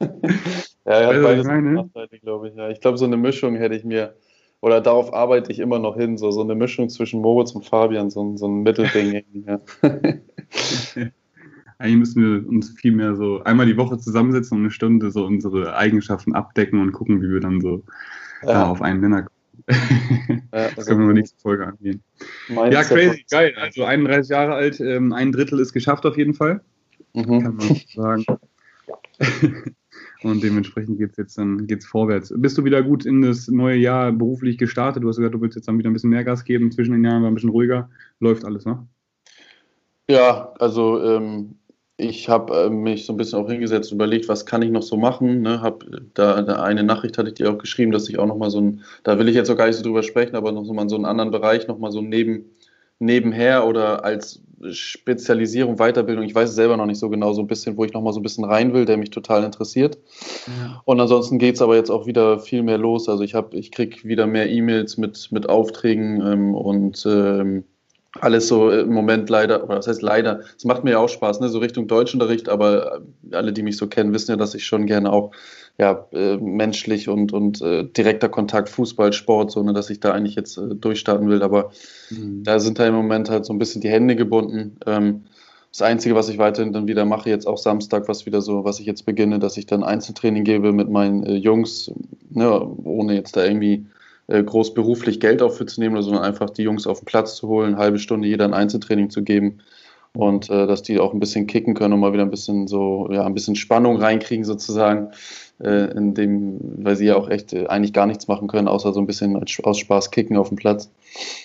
ja, 0.00 0.08
er 0.84 1.06
hat 1.06 1.22
beides 1.22 1.46
Nachteile, 1.46 2.18
glaube 2.20 2.48
ich. 2.48 2.54
Ja. 2.54 2.68
Ich 2.70 2.80
glaube, 2.80 2.98
so 2.98 3.04
eine 3.04 3.16
Mischung 3.16 3.56
hätte 3.56 3.74
ich 3.74 3.84
mir, 3.84 4.14
oder 4.60 4.80
darauf 4.80 5.12
arbeite 5.14 5.52
ich 5.52 5.58
immer 5.58 5.78
noch 5.78 5.96
hin, 5.96 6.18
so, 6.18 6.30
so 6.30 6.42
eine 6.42 6.54
Mischung 6.54 6.88
zwischen 6.88 7.20
Moritz 7.20 7.52
und 7.52 7.64
Fabian, 7.64 8.10
so, 8.10 8.36
so 8.36 8.46
ein 8.46 8.62
Mittelding. 8.62 9.24
ja. 9.46 9.60
Eigentlich 11.78 11.96
müssen 11.96 12.22
wir 12.22 12.46
uns 12.48 12.70
viel 12.78 12.92
mehr 12.92 13.16
so 13.16 13.42
einmal 13.44 13.64
die 13.64 13.78
Woche 13.78 13.96
zusammensetzen 13.96 14.58
und 14.58 14.64
eine 14.64 14.70
Stunde 14.70 15.10
so 15.10 15.24
unsere 15.24 15.74
Eigenschaften 15.76 16.34
abdecken 16.34 16.78
und 16.78 16.92
gucken, 16.92 17.22
wie 17.22 17.30
wir 17.30 17.40
dann 17.40 17.62
so 17.62 17.84
ja. 18.42 18.50
Ja, 18.50 18.70
auf 18.70 18.82
einen 18.82 19.00
Nenner 19.00 19.22
kommen. 19.22 19.39
Das 20.50 20.86
können 20.86 21.00
wir 21.00 21.08
in 21.10 21.14
der 21.14 21.22
nächsten 21.22 21.40
Folge 21.40 21.66
angehen. 21.66 22.02
Ja, 22.48 22.82
crazy, 22.82 23.24
geil. 23.30 23.54
Also 23.56 23.84
31 23.84 24.30
Jahre 24.30 24.54
alt, 24.54 24.80
ähm, 24.80 25.12
ein 25.12 25.30
Drittel 25.32 25.60
ist 25.60 25.72
geschafft 25.72 26.04
auf 26.06 26.16
jeden 26.16 26.34
Fall. 26.34 26.60
Mhm. 27.14 27.42
Kann 27.42 27.56
man 27.56 27.80
sagen. 27.94 28.24
Und 30.22 30.42
dementsprechend 30.42 30.98
geht 30.98 31.12
es 31.12 31.16
jetzt 31.16 31.38
dann 31.38 31.66
geht's 31.66 31.86
vorwärts. 31.86 32.32
Bist 32.36 32.58
du 32.58 32.64
wieder 32.64 32.82
gut 32.82 33.06
in 33.06 33.22
das 33.22 33.48
neue 33.48 33.76
Jahr 33.76 34.12
beruflich 34.12 34.58
gestartet? 34.58 35.02
Du 35.02 35.08
hast 35.08 35.16
gesagt, 35.16 35.34
du 35.34 35.40
willst 35.40 35.56
jetzt 35.56 35.66
dann 35.66 35.78
wieder 35.78 35.88
ein 35.88 35.94
bisschen 35.94 36.10
mehr 36.10 36.24
Gas 36.24 36.44
geben. 36.44 36.70
Zwischen 36.72 36.92
den 36.92 37.04
Jahren 37.04 37.22
war 37.22 37.30
ein 37.30 37.34
bisschen 37.34 37.50
ruhiger. 37.50 37.88
Läuft 38.18 38.44
alles, 38.44 38.66
ne? 38.66 38.86
Ja, 40.10 40.52
also 40.58 41.02
ähm, 41.02 41.59
ich 42.00 42.28
habe 42.28 42.54
äh, 42.54 42.70
mich 42.70 43.06
so 43.06 43.12
ein 43.12 43.16
bisschen 43.16 43.38
auch 43.38 43.48
hingesetzt, 43.48 43.92
überlegt, 43.92 44.28
was 44.28 44.46
kann 44.46 44.62
ich 44.62 44.70
noch 44.70 44.82
so 44.82 44.96
machen. 44.96 45.42
Ne? 45.42 45.60
Hab 45.60 45.84
da, 46.14 46.42
da, 46.42 46.62
eine 46.62 46.82
Nachricht 46.82 47.18
hatte 47.18 47.28
ich 47.28 47.34
dir 47.34 47.50
auch 47.50 47.58
geschrieben, 47.58 47.92
dass 47.92 48.08
ich 48.08 48.18
auch 48.18 48.26
nochmal 48.26 48.50
so 48.50 48.60
ein, 48.60 48.82
da 49.04 49.18
will 49.18 49.28
ich 49.28 49.34
jetzt 49.34 49.50
auch 49.50 49.56
gar 49.56 49.66
nicht 49.66 49.76
so 49.76 49.82
drüber 49.82 50.02
sprechen, 50.02 50.36
aber 50.36 50.52
noch 50.52 50.64
so 50.64 50.72
mal 50.72 50.82
in 50.82 50.88
so 50.88 50.96
einen 50.96 51.04
anderen 51.04 51.30
Bereich 51.30 51.68
nochmal 51.68 51.92
so 51.92 52.00
neben, 52.00 52.46
nebenher 52.98 53.66
oder 53.66 54.04
als 54.04 54.42
Spezialisierung, 54.70 55.76
Weiterbildung, 55.76 56.24
ich 56.24 56.34
weiß 56.34 56.50
es 56.50 56.54
selber 56.54 56.76
noch 56.76 56.84
nicht 56.84 56.98
so 56.98 57.08
genau, 57.08 57.32
so 57.32 57.40
ein 57.40 57.46
bisschen, 57.46 57.78
wo 57.78 57.84
ich 57.84 57.94
nochmal 57.94 58.12
so 58.12 58.20
ein 58.20 58.22
bisschen 58.22 58.44
rein 58.44 58.74
will, 58.74 58.84
der 58.84 58.98
mich 58.98 59.10
total 59.10 59.42
interessiert. 59.42 59.98
Ja. 60.46 60.82
Und 60.84 61.00
ansonsten 61.00 61.38
geht 61.38 61.54
es 61.54 61.62
aber 61.62 61.76
jetzt 61.76 61.90
auch 61.90 62.06
wieder 62.06 62.38
viel 62.38 62.62
mehr 62.62 62.76
los. 62.76 63.08
Also 63.08 63.22
ich 63.22 63.34
habe, 63.34 63.56
ich 63.56 63.72
kriege 63.72 63.96
wieder 64.04 64.26
mehr 64.26 64.50
E-Mails 64.50 64.98
mit, 64.98 65.32
mit 65.32 65.48
Aufträgen 65.48 66.20
ähm, 66.20 66.54
und 66.54 67.06
ähm, 67.06 67.64
alles 68.18 68.48
so 68.48 68.70
im 68.70 68.92
Moment 68.92 69.30
leider, 69.30 69.62
oder 69.62 69.76
das 69.76 69.86
heißt 69.86 70.02
leider, 70.02 70.40
es 70.56 70.64
macht 70.64 70.82
mir 70.82 70.92
ja 70.92 70.98
auch 70.98 71.08
Spaß, 71.08 71.40
ne, 71.40 71.48
so 71.48 71.58
Richtung 71.60 71.86
Deutschunterricht, 71.86 72.48
aber 72.48 73.02
alle, 73.30 73.52
die 73.52 73.62
mich 73.62 73.76
so 73.76 73.86
kennen, 73.86 74.12
wissen 74.12 74.32
ja, 74.32 74.36
dass 74.36 74.54
ich 74.54 74.64
schon 74.64 74.86
gerne 74.86 75.12
auch 75.12 75.30
ja, 75.78 76.06
äh, 76.12 76.36
menschlich 76.36 77.08
und, 77.08 77.32
und 77.32 77.62
äh, 77.62 77.84
direkter 77.84 78.28
Kontakt, 78.28 78.68
Fußball, 78.68 79.12
Sport, 79.12 79.52
so, 79.52 79.62
ne, 79.62 79.72
dass 79.72 79.90
ich 79.90 80.00
da 80.00 80.12
eigentlich 80.12 80.34
jetzt 80.34 80.58
äh, 80.58 80.74
durchstarten 80.74 81.28
will, 81.28 81.42
aber 81.42 81.70
mhm. 82.10 82.42
da 82.42 82.58
sind 82.58 82.78
da 82.78 82.86
im 82.86 82.94
Moment 82.94 83.30
halt 83.30 83.46
so 83.46 83.52
ein 83.52 83.58
bisschen 83.58 83.80
die 83.80 83.88
Hände 83.88 84.16
gebunden. 84.16 84.76
Ähm, 84.86 85.24
das 85.70 85.82
Einzige, 85.82 86.16
was 86.16 86.28
ich 86.28 86.38
weiterhin 86.38 86.72
dann 86.72 86.88
wieder 86.88 87.04
mache, 87.04 87.30
jetzt 87.30 87.46
auch 87.46 87.58
Samstag, 87.58 88.08
was 88.08 88.26
wieder 88.26 88.42
so, 88.42 88.64
was 88.64 88.80
ich 88.80 88.86
jetzt 88.86 89.06
beginne, 89.06 89.38
dass 89.38 89.56
ich 89.56 89.66
dann 89.66 89.84
Einzeltraining 89.84 90.42
gebe 90.42 90.72
mit 90.72 90.90
meinen 90.90 91.24
äh, 91.24 91.36
Jungs, 91.36 91.92
ne, 92.30 92.60
ohne 92.84 93.14
jetzt 93.14 93.36
da 93.36 93.44
irgendwie 93.44 93.86
äh, 94.30 94.42
groß 94.42 94.74
beruflich 94.74 95.20
Geld 95.20 95.40
dafür 95.40 95.66
zu 95.66 95.80
nehmen, 95.80 96.00
sondern 96.02 96.22
einfach 96.22 96.50
die 96.50 96.62
Jungs 96.62 96.86
auf 96.86 97.00
den 97.00 97.06
Platz 97.06 97.36
zu 97.36 97.48
holen, 97.48 97.74
eine 97.74 97.82
halbe 97.82 97.98
Stunde 97.98 98.28
jeder 98.28 98.44
ein 98.44 98.54
Einzeltraining 98.54 99.10
zu 99.10 99.22
geben 99.22 99.58
und 100.12 100.50
äh, 100.50 100.66
dass 100.66 100.82
die 100.82 100.98
auch 100.98 101.12
ein 101.12 101.20
bisschen 101.20 101.46
kicken 101.46 101.74
können 101.74 101.94
und 101.94 102.00
mal 102.00 102.12
wieder 102.12 102.24
ein 102.24 102.30
bisschen 102.30 102.66
so, 102.66 103.08
ja, 103.10 103.24
ein 103.24 103.34
bisschen 103.34 103.56
Spannung 103.56 103.96
reinkriegen 103.96 104.44
sozusagen, 104.44 105.10
äh, 105.62 105.92
in 105.96 106.14
dem, 106.14 106.58
weil 106.84 106.96
sie 106.96 107.06
ja 107.06 107.16
auch 107.16 107.28
echt 107.28 107.52
äh, 107.52 107.66
eigentlich 107.66 107.92
gar 107.92 108.06
nichts 108.06 108.26
machen 108.28 108.48
können, 108.48 108.68
außer 108.68 108.92
so 108.92 109.00
ein 109.00 109.06
bisschen 109.06 109.36
aus 109.62 109.78
Spaß 109.78 110.10
kicken 110.10 110.36
auf 110.36 110.48
dem 110.48 110.56
Platz. 110.56 110.90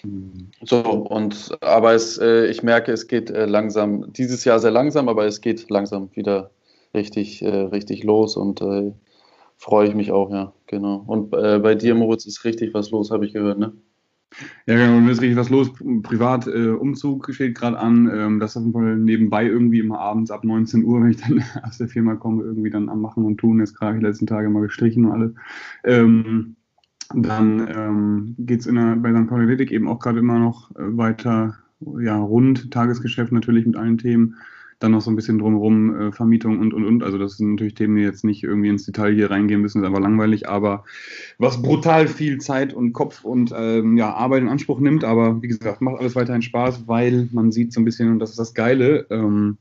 Mhm. 0.04 0.50
So, 0.64 0.80
und 0.80 1.58
aber 1.62 1.94
es, 1.94 2.18
äh, 2.18 2.46
ich 2.48 2.64
merke, 2.64 2.92
es 2.92 3.08
geht 3.08 3.30
äh, 3.30 3.46
langsam, 3.46 4.12
dieses 4.14 4.46
Jahr 4.46 4.60
sehr 4.60 4.72
langsam, 4.72 5.10
aber 5.10 5.26
es 5.26 5.42
geht 5.42 5.70
langsam 5.70 6.10
wieder 6.14 6.50
richtig, 6.94 7.44
äh, 7.44 7.50
richtig 7.50 8.04
los 8.04 8.38
und 8.38 8.62
freue 9.58 9.88
ich 9.88 9.96
mich 9.96 10.12
auch, 10.12 10.32
ja, 10.32 10.54
genau. 10.68 11.04
Und 11.08 11.34
äh, 11.34 11.60
bei 11.60 11.76
dir, 11.76 11.96
Moritz, 11.96 12.26
ist 12.26 12.44
richtig 12.46 12.74
was 12.74 12.92
los, 12.92 13.12
habe 13.12 13.26
ich 13.26 13.34
gehört, 13.34 13.60
ne? 13.60 13.74
Ja, 14.66 14.76
genau, 14.76 15.00
mir 15.00 15.12
ist 15.12 15.22
richtig 15.22 15.38
was 15.38 15.50
los. 15.50 15.72
Privat, 16.04 16.48
äh, 16.48 16.70
Umzug 16.70 17.34
steht 17.34 17.56
gerade 17.56 17.78
an. 17.78 18.10
Ähm, 18.14 18.40
das 18.40 18.56
ist 18.56 18.66
nebenbei 18.66 19.46
irgendwie 19.46 19.80
immer 19.80 20.00
abends 20.00 20.32
ab 20.32 20.44
19 20.44 20.84
Uhr, 20.84 21.02
wenn 21.02 21.12
ich 21.12 21.22
dann 21.22 21.44
aus 21.64 21.78
der 21.78 21.88
Firma 21.88 22.16
komme, 22.16 22.44
irgendwie 22.44 22.70
dann 22.70 22.90
am 22.90 23.02
Machen 23.02 23.24
und 23.24 23.38
Tun. 23.38 23.60
Jetzt 23.60 23.78
gerade 23.78 24.00
die 24.00 24.06
letzten 24.06 24.28
Tage 24.28 24.50
mal 24.50 24.62
gestrichen 24.62 25.06
und 25.06 25.12
alles. 25.12 25.34
Ähm, 25.84 26.56
dann 27.14 27.68
ähm, 27.74 28.36
geht 28.40 28.62
es 28.62 28.68
bei 28.68 29.14
St. 29.14 29.28
Pauli 29.28 29.74
eben 29.74 29.88
auch 29.88 30.00
gerade 30.00 30.20
immer 30.20 30.40
noch 30.40 30.72
äh, 30.72 30.98
weiter, 30.98 31.56
ja, 32.00 32.18
rund, 32.18 32.72
Tagesgeschäft 32.72 33.32
natürlich 33.32 33.66
mit 33.66 33.78
allen 33.78 33.98
Themen 33.98 34.36
dann 34.80 34.92
noch 34.92 35.02
so 35.02 35.10
ein 35.10 35.16
bisschen 35.16 35.40
drumherum, 35.40 35.96
äh, 35.96 36.12
Vermietung 36.12 36.60
und, 36.60 36.74
und, 36.74 36.86
und. 36.86 37.04
Also 37.04 37.18
das 37.18 37.38
sind 37.38 37.52
natürlich 37.52 37.76
Themen, 37.76 37.96
die 37.96 38.04
jetzt 38.04 38.24
nicht 38.24 38.44
irgendwie 38.44 38.70
ins 38.70 38.86
Detail 38.86 39.14
hier 39.14 39.32
reingehen 39.32 39.62
müssen, 39.62 39.82
ist 39.82 39.88
einfach 39.88 40.02
langweilig, 40.02 40.50
aber 40.50 40.84
was 41.38 41.62
brutal 41.62 42.08
viel 42.08 42.40
Zeit 42.40 42.74
und 42.74 42.94
Kopf 42.94 43.24
und 43.24 43.54
ähm, 43.56 43.98
ja, 43.98 44.14
Arbeit 44.14 44.42
in 44.42 44.50
Anspruch 44.50 44.80
nimmt. 44.80 45.04
Aber 45.04 45.42
wie 45.42 45.48
gesagt, 45.48 45.82
macht 45.82 46.00
alles 46.00 46.16
weiterhin 46.16 46.42
Spaß, 46.42 46.88
weil 46.88 47.30
man 47.32 47.52
sieht 47.52 47.74
so 47.74 47.82
ein 47.82 47.86
bisschen, 47.86 48.12
und 48.12 48.20
das 48.20 48.32
ist 48.32 48.40
das 48.40 48.54
Geile, 48.54 49.08
ähm, 49.10 49.58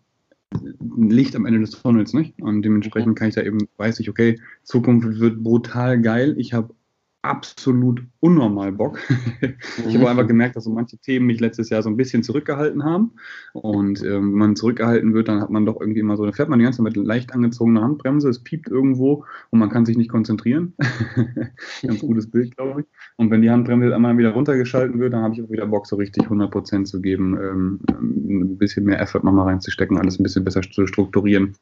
Licht 0.97 1.35
am 1.35 1.47
Ende 1.47 1.61
des 1.61 1.71
Tunnels, 1.71 2.13
nicht? 2.13 2.41
Und 2.41 2.63
dementsprechend 2.63 3.19
kann 3.19 3.29
ich 3.29 3.35
da 3.35 3.43
eben, 3.43 3.59
weiß 3.77 4.01
ich, 4.01 4.09
okay, 4.09 4.41
Zukunft 4.63 5.19
wird 5.19 5.43
brutal 5.43 6.01
geil. 6.01 6.35
Ich 6.39 6.53
habe 6.53 6.75
absolut 7.25 8.03
unnormal 8.21 8.73
Bock. 8.73 8.99
ich 9.41 9.97
habe 9.97 10.11
einfach 10.11 10.27
gemerkt, 10.27 10.57
dass 10.57 10.65
so 10.65 10.71
manche 10.71 10.99
Themen 10.99 11.27
mich 11.27 11.41
letztes 11.41 11.71
Jahr 11.71 11.83
so 11.83 11.89
ein 11.89 11.97
bisschen 11.97 12.23
zurückgehalten 12.23 12.85
haben. 12.85 13.13
Und 13.55 14.03
ähm, 14.03 14.33
wenn 14.33 14.39
man 14.39 14.57
zurückgehalten 14.57 15.15
wird, 15.15 15.29
dann 15.29 15.41
hat 15.41 15.51
man 15.51 15.65
doch 15.65 15.81
irgendwie 15.81 16.01
immer 16.01 16.19
so, 16.19 16.27
da 16.27 16.33
fährt 16.33 16.51
man 16.51 16.59
die 16.59 16.65
ganze 16.65 16.79
Zeit 16.79 16.85
mit 16.85 16.97
leicht 16.97 17.33
angezogener 17.33 17.81
Handbremse, 17.81 18.29
es 18.29 18.45
piept 18.45 18.69
irgendwo 18.69 19.25
und 19.51 19.59
man 19.59 19.71
kann 19.71 19.87
sich 19.87 19.97
nicht 19.97 20.11
konzentrieren. 20.11 20.75
Ganz 21.83 22.01
gutes 22.01 22.31
Bild, 22.31 22.57
glaube 22.57 22.83
ich. 22.83 22.87
Und 23.17 23.31
wenn 23.31 23.41
die 23.41 23.51
Handbremse 23.51 23.95
einmal 23.95 24.19
wieder 24.19 24.33
runtergeschalten 24.33 25.01
wird, 25.01 25.15
dann 25.15 25.23
habe 25.23 25.35
ich 25.35 25.43
auch 25.43 25.51
wieder 25.51 25.67
Bock, 25.67 25.87
so 25.87 25.97
richtig 25.97 26.25
100% 26.25 26.85
zu 26.85 27.01
geben, 27.01 27.39
ähm, 27.39 27.81
ein 27.89 28.59
bisschen 28.59 28.85
mehr 28.85 29.01
Effort 29.01 29.25
nochmal 29.25 29.47
reinzustecken, 29.47 29.97
alles 29.97 30.19
ein 30.19 30.25
bisschen 30.25 30.45
besser 30.45 30.61
zu 30.61 30.87
strukturieren. 30.87 31.55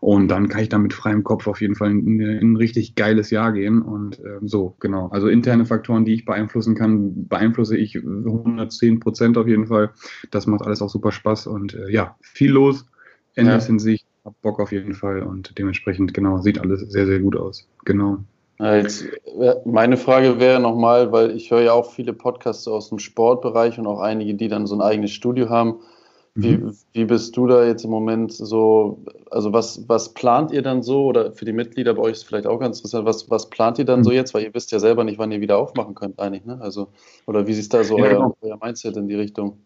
Und 0.00 0.28
dann 0.28 0.48
kann 0.48 0.62
ich 0.62 0.68
dann 0.70 0.82
mit 0.82 0.94
freiem 0.94 1.24
Kopf 1.24 1.46
auf 1.46 1.60
jeden 1.60 1.74
Fall 1.74 1.90
in, 1.90 2.20
in 2.20 2.52
ein 2.52 2.56
richtig 2.56 2.94
geiles 2.94 3.30
Jahr 3.30 3.52
gehen. 3.52 3.82
Und 3.82 4.20
ähm, 4.20 4.48
so, 4.48 4.76
genau. 4.80 4.93
Also 4.94 5.28
interne 5.28 5.66
Faktoren, 5.66 6.04
die 6.04 6.14
ich 6.14 6.24
beeinflussen 6.24 6.74
kann, 6.74 7.28
beeinflusse 7.28 7.76
ich 7.76 7.96
110 7.96 9.00
Prozent 9.00 9.38
auf 9.38 9.46
jeden 9.46 9.66
Fall. 9.66 9.90
Das 10.30 10.46
macht 10.46 10.62
alles 10.62 10.82
auch 10.82 10.90
super 10.90 11.12
Spaß 11.12 11.46
und 11.46 11.74
äh, 11.74 11.90
ja, 11.90 12.16
viel 12.20 12.52
los. 12.52 12.86
Enders 13.34 13.66
ja. 13.66 13.72
in 13.72 13.78
sich, 13.78 14.04
hab 14.24 14.40
Bock 14.42 14.60
auf 14.60 14.72
jeden 14.72 14.94
Fall 14.94 15.22
und 15.22 15.58
dementsprechend, 15.58 16.14
genau, 16.14 16.38
sieht 16.38 16.60
alles 16.60 16.80
sehr, 16.80 17.06
sehr 17.06 17.18
gut 17.18 17.36
aus. 17.36 17.68
Genau. 17.84 18.18
Jetzt, 18.60 19.06
meine 19.64 19.96
Frage 19.96 20.38
wäre 20.38 20.60
nochmal, 20.60 21.10
weil 21.10 21.32
ich 21.32 21.50
höre 21.50 21.62
ja 21.62 21.72
auch 21.72 21.90
viele 21.90 22.12
Podcasts 22.12 22.68
aus 22.68 22.88
dem 22.88 23.00
Sportbereich 23.00 23.78
und 23.78 23.86
auch 23.88 23.98
einige, 23.98 24.34
die 24.34 24.46
dann 24.46 24.68
so 24.68 24.76
ein 24.76 24.80
eigenes 24.80 25.10
Studio 25.10 25.48
haben. 25.48 25.80
Wie, 26.36 26.56
mhm. 26.56 26.76
wie 26.92 27.04
bist 27.04 27.36
du 27.36 27.46
da 27.46 27.64
jetzt 27.64 27.84
im 27.84 27.90
Moment 27.90 28.32
so, 28.32 29.04
also 29.30 29.52
was, 29.52 29.88
was 29.88 30.14
plant 30.14 30.50
ihr 30.50 30.62
dann 30.62 30.82
so 30.82 31.04
oder 31.04 31.30
für 31.32 31.44
die 31.44 31.52
Mitglieder 31.52 31.94
bei 31.94 32.02
euch 32.02 32.12
ist 32.14 32.24
vielleicht 32.24 32.48
auch 32.48 32.58
ganz 32.58 32.78
interessant, 32.78 33.06
was, 33.06 33.30
was 33.30 33.48
plant 33.50 33.78
ihr 33.78 33.84
dann 33.84 34.00
mhm. 34.00 34.04
so 34.04 34.10
jetzt, 34.10 34.34
weil 34.34 34.42
ihr 34.42 34.52
wisst 34.52 34.72
ja 34.72 34.80
selber 34.80 35.04
nicht, 35.04 35.18
wann 35.18 35.30
ihr 35.30 35.40
wieder 35.40 35.58
aufmachen 35.58 35.94
könnt 35.94 36.18
eigentlich, 36.18 36.44
ne? 36.44 36.60
Also, 36.60 36.88
oder 37.26 37.46
wie 37.46 37.52
ist 37.52 37.72
da 37.72 37.84
so 37.84 37.96
ja, 37.98 38.04
euer, 38.04 38.14
genau. 38.14 38.36
euer 38.40 38.58
Mindset 38.60 38.96
in 38.96 39.06
die 39.06 39.14
Richtung? 39.14 39.58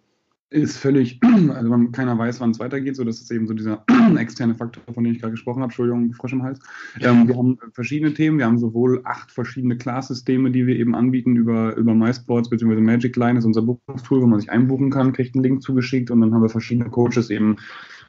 Ist 0.50 0.78
völlig, 0.78 1.20
also 1.54 1.68
man, 1.68 1.92
keiner 1.92 2.16
weiß, 2.16 2.40
wann 2.40 2.50
es 2.50 2.58
weitergeht, 2.58 2.96
so 2.96 3.04
das 3.04 3.20
ist 3.20 3.30
eben 3.30 3.46
so 3.46 3.54
dieser 3.54 3.84
externe 4.16 4.54
Faktor, 4.54 4.82
von 4.92 5.04
dem 5.04 5.12
ich 5.12 5.20
gerade 5.20 5.32
gesprochen 5.32 5.60
habe. 5.60 5.70
Entschuldigung, 5.70 6.12
Frosch 6.14 6.32
im 6.32 6.42
Hals. 6.42 6.60
Ähm, 7.00 7.28
wir 7.28 7.36
haben 7.36 7.58
verschiedene 7.72 8.14
Themen, 8.14 8.38
wir 8.38 8.46
haben 8.46 8.58
sowohl 8.58 9.00
acht 9.04 9.30
verschiedene 9.30 9.76
Class-Systeme, 9.76 10.50
die 10.50 10.66
wir 10.66 10.76
eben 10.76 10.94
anbieten 10.94 11.36
über, 11.36 11.76
über 11.76 11.94
MySports 11.94 12.48
bzw. 12.48 12.80
Magic 12.80 13.16
Line 13.16 13.38
ist 13.38 13.44
unser 13.44 13.62
Buchungstool, 13.62 14.22
wo 14.22 14.26
man 14.26 14.40
sich 14.40 14.50
einbuchen 14.50 14.90
kann, 14.90 15.12
kriegt 15.12 15.34
einen 15.34 15.44
Link 15.44 15.62
zugeschickt 15.62 16.10
und 16.10 16.20
dann 16.20 16.32
haben 16.32 16.42
wir 16.42 16.48
verschiedene 16.48 16.88
Coaches 16.88 17.30
eben 17.30 17.56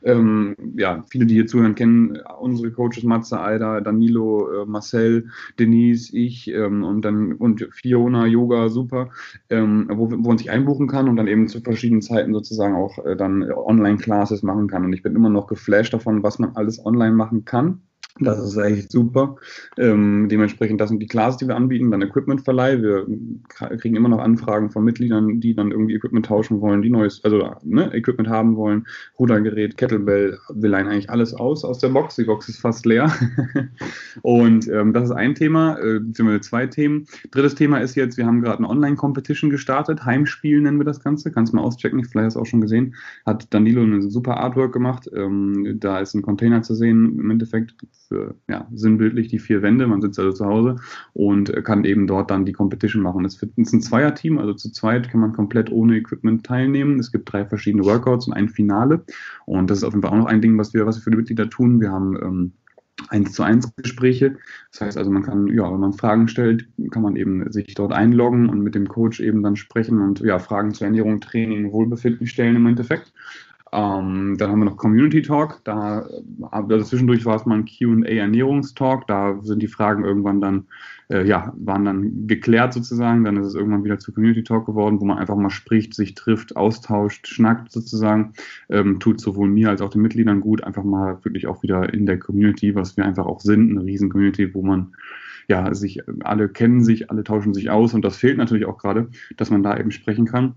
Ähm, 0.04 0.56
ja, 0.78 1.04
viele, 1.10 1.26
die 1.26 1.36
hier 1.36 1.48
zuhören, 1.48 1.76
kennen 1.76 2.18
unsere 2.40 2.72
Coaches 2.72 3.04
Matze, 3.04 3.40
Aida, 3.40 3.82
Danilo, 3.82 4.64
äh, 4.64 4.66
Marcel, 4.66 5.28
Denise, 5.58 6.16
ich 6.16 6.48
ähm, 6.50 6.84
und 6.84 7.04
dann 7.04 7.34
und 7.34 7.68
Fiona, 7.72 8.26
Yoga, 8.26 8.70
super, 8.70 9.10
ähm, 9.50 9.90
wo, 9.92 10.12
wo 10.12 10.28
man 10.30 10.38
sich 10.38 10.52
einbuchen 10.52 10.88
kann 10.88 11.10
und 11.10 11.16
dann 11.16 11.28
eben 11.28 11.48
zu 11.48 11.62
verschiedenen 11.62 12.02
Zeiten 12.02 12.34
sozusagen 12.34 12.76
auch 12.76 13.04
äh, 13.06 13.16
dann 13.16 13.44
Online-Classes 13.52 14.44
machen 14.44 14.68
kann. 14.68 14.86
Und 14.86 14.94
ich 14.94 15.04
bin 15.04 15.16
immer 15.16 15.30
noch 15.30 15.48
geflasht 15.48 15.94
davon, 15.94 16.24
was 16.24 16.40
man 16.40 16.56
alles 16.56 16.86
online 16.86 17.16
machen 17.16 17.46
kann. 17.46 17.82
Das 18.22 18.40
ist 18.40 18.58
echt 18.58 18.92
super. 18.92 19.38
Ähm, 19.78 20.28
dementsprechend, 20.30 20.82
das 20.82 20.90
sind 20.90 21.00
die 21.00 21.08
Classes, 21.08 21.38
die 21.38 21.48
wir 21.48 21.56
anbieten, 21.56 21.90
dann 21.90 22.02
Equipmentverleih. 22.02 22.82
Wir 22.82 23.08
kriegen 23.78 23.96
immer 23.96 24.10
noch 24.10 24.20
Anfragen 24.20 24.72
von 24.72 24.84
Mitgliedern, 24.84 25.40
die 25.40 25.56
dann 25.56 25.72
irgendwie 25.72 25.96
Equipment 25.96 26.26
tauschen 26.26 26.60
wollen, 26.60 26.82
die 26.82 26.90
neues, 26.90 27.24
also 27.24 27.56
ne, 27.64 27.94
Equipment 27.94 28.28
haben 28.28 28.58
wollen, 28.58 28.86
Rudergerät, 29.18 29.78
Kettlebell, 29.78 30.38
wir 30.54 30.70
leihen 30.70 30.88
eigentlich 30.88 31.10
alles 31.10 31.34
aus 31.34 31.64
aus 31.64 31.80
der 31.80 31.90
Box. 31.90 32.16
Die 32.16 32.26
Box 32.26 32.50
ist 32.50 32.60
fast 32.60 32.86
leer. 32.86 33.12
und 34.22 34.68
ähm, 34.68 34.92
das 34.92 35.06
ist 35.06 35.16
ein 35.16 35.36
Thema, 35.36 35.80
äh, 35.80 36.00
beziehungsweise 36.00 36.42
zwei 36.42 36.68
Themen. 36.68 37.06
Drittes 37.32 37.56
Thema 37.56 37.78
ist 37.78 37.96
jetzt, 37.96 38.18
wir 38.18 38.26
haben 38.26 38.42
gerade 38.42 38.58
eine 38.58 38.70
Online-Competition 38.70 39.50
gestartet, 39.50 40.04
Heimspiel 40.04 40.60
nennen 40.62 40.80
wir 40.80 40.86
das 40.86 41.02
Ganze, 41.02 41.32
kannst 41.32 41.54
mal 41.54 41.62
auschecken, 41.62 42.04
vielleicht 42.04 42.26
hast 42.26 42.36
du 42.36 42.42
auch 42.42 42.46
schon 42.46 42.62
gesehen. 42.62 42.96
Hat 43.26 43.54
Danilo 43.54 43.82
eine 43.82 44.02
super 44.02 44.38
Artwork 44.38 44.74
gemacht. 44.74 45.10
Ähm, 45.16 45.78
da 45.80 46.00
ist 46.00 46.16
ein 46.16 46.22
Container 46.22 46.62
zu 46.62 46.76
sehen, 46.76 47.18
im 47.18 47.32
Endeffekt 47.32 47.76
für, 48.10 48.36
ja, 48.50 48.68
sinnbildlich 48.74 49.30
die 49.30 49.40
vier 49.40 49.62
Wände. 49.62 49.88
Man 49.88 50.02
sitzt 50.02 50.20
also 50.20 50.34
zu 50.34 50.46
Hause 50.46 50.76
und 51.14 51.54
kann 51.64 51.86
eben 51.86 52.08
dort 52.08 52.32
dann 52.32 52.44
die 52.44 52.54
Competition 52.54 53.04
machen. 53.04 53.24
Es 53.24 53.42
ist 53.42 53.74
ein 53.74 53.82
Zweierteam, 53.82 54.40
also 54.40 54.54
zu 54.54 54.72
zweit 54.72 55.10
kann 55.10 55.22
man 55.22 55.34
komplett 55.34 55.72
ohne 55.72 55.96
Equipment 55.96 56.46
teilnehmen. 56.46 57.00
Es 57.00 57.12
gibt 57.12 57.32
drei 57.32 57.46
verschiedene 57.46 57.86
Workouts 57.86 58.28
und 58.28 58.34
ein 58.34 58.50
Finale. 58.50 59.06
Und 59.46 59.70
das 59.70 59.80
ist 59.80 59.84
auf 59.84 59.94
jeden 59.94 60.02
Fall 60.02 60.12
auch 60.12 60.24
noch 60.24 60.26
ein 60.26 60.42
Ding, 60.42 60.58
was 60.58 60.74
wir, 60.74 60.86
was 60.86 60.98
wir 60.98 61.04
für 61.04 61.12
die 61.12 61.18
Mitglieder 61.18 61.50
tun. 61.50 61.80
Wir 61.80 61.92
haben 61.92 62.18
ähm, 62.22 62.54
1 63.08 63.32
zu 63.32 63.44
1 63.44 63.76
Gespräche. 63.76 64.38
Das 64.72 64.82
heißt 64.82 64.98
also, 64.98 65.12
man 65.12 65.24
kann, 65.24 65.48
ja, 65.48 65.72
wenn 65.72 65.80
man 65.80 65.94
Fragen 65.94 66.28
stellt, 66.28 66.68
kann 66.92 67.04
man 67.04 67.16
eben 67.16 67.52
sich 67.52 67.74
dort 67.76 67.94
einloggen 67.94 68.50
und 68.50 68.62
mit 68.62 68.76
dem 68.76 68.88
Coach 68.88 69.20
eben 69.20 69.44
dann 69.44 69.56
sprechen 69.56 70.02
und 70.02 70.20
ja, 70.20 70.40
Fragen 70.40 70.74
zur 70.74 70.88
Ernährung, 70.88 71.22
Training, 71.22 71.72
Wohlbefinden 71.72 72.28
stellen 72.28 72.58
im 72.58 72.66
Endeffekt. 72.66 73.14
Ähm, 73.72 74.36
dann 74.38 74.50
haben 74.50 74.60
wir 74.60 74.66
noch 74.66 74.78
Community 74.78 75.22
Talk. 75.22 75.62
Da, 75.64 76.08
also 76.52 76.86
zwischendurch 76.86 77.26
war 77.26 77.36
es 77.36 77.46
mal 77.46 77.60
ein 77.60 77.66
QA 77.66 78.08
Ernährungstalk. 78.08 79.06
Da 79.08 79.40
sind 79.44 79.62
die 79.62 79.68
Fragen 79.68 80.04
irgendwann 80.04 80.42
dann, 80.42 80.68
äh, 81.10 81.26
ja, 81.28 81.54
waren 81.58 81.86
dann 81.86 82.28
geklärt 82.28 82.74
sozusagen. 82.74 83.24
Dann 83.24 83.38
ist 83.38 83.48
es 83.48 83.56
irgendwann 83.56 83.84
wieder 83.84 84.00
zu 84.00 84.12
Community 84.12 84.44
Talk 84.44 84.66
geworden, 84.66 85.00
wo 85.00 85.06
man 85.06 85.20
einfach 85.20 85.36
mal 85.36 85.50
spricht, 85.50 85.94
sich 85.94 86.16
trifft, 86.16 86.56
austauscht, 86.56 87.28
schnackt 87.28 87.72
sozusagen. 87.72 88.34
Ähm, 88.70 89.00
tut 89.00 89.22
sowohl 89.22 89.50
mir 89.50 89.70
als 89.70 89.82
auch 89.82 89.90
den 89.90 90.02
Mitgliedern 90.02 90.42
gut. 90.42 90.64
Einfach 90.64 90.84
mal 90.84 91.24
wirklich 91.24 91.48
auch 91.48 91.62
wieder 91.62 91.94
in 91.94 92.06
der 92.06 92.18
Community, 92.18 92.76
was 92.76 92.98
wir 92.98 93.06
einfach 93.06 93.26
auch 93.26 93.40
sind, 93.40 93.72
eine 93.72 93.86
riesen 93.86 94.10
Community, 94.10 94.54
wo 94.54 94.64
man 94.64 94.94
ja, 95.48 95.74
sich 95.74 96.02
alle 96.24 96.48
kennen 96.48 96.84
sich, 96.84 97.10
alle 97.10 97.24
tauschen 97.24 97.56
sich 97.56 97.72
aus 97.72 97.96
und 97.96 98.04
das 98.06 98.18
fehlt 98.18 98.38
natürlich 98.38 98.66
auch 98.66 98.78
gerade, 98.78 99.10
dass 99.36 99.50
man 99.50 99.64
da 99.64 99.76
eben 99.78 99.90
sprechen 99.90 100.26
kann. 100.26 100.54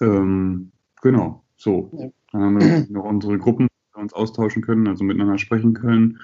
Ähm, 0.00 0.70
genau, 1.02 1.45
so. 1.56 1.90
Ja. 1.92 2.08
Dann 2.32 2.42
haben 2.42 2.60
wir 2.60 2.86
noch 2.90 3.04
unsere 3.04 3.38
Gruppen, 3.38 3.66
wo 3.66 3.98
wir 3.98 4.02
uns 4.02 4.12
austauschen 4.12 4.62
können, 4.62 4.86
also 4.86 5.04
miteinander 5.04 5.38
sprechen 5.38 5.74
können. 5.74 6.18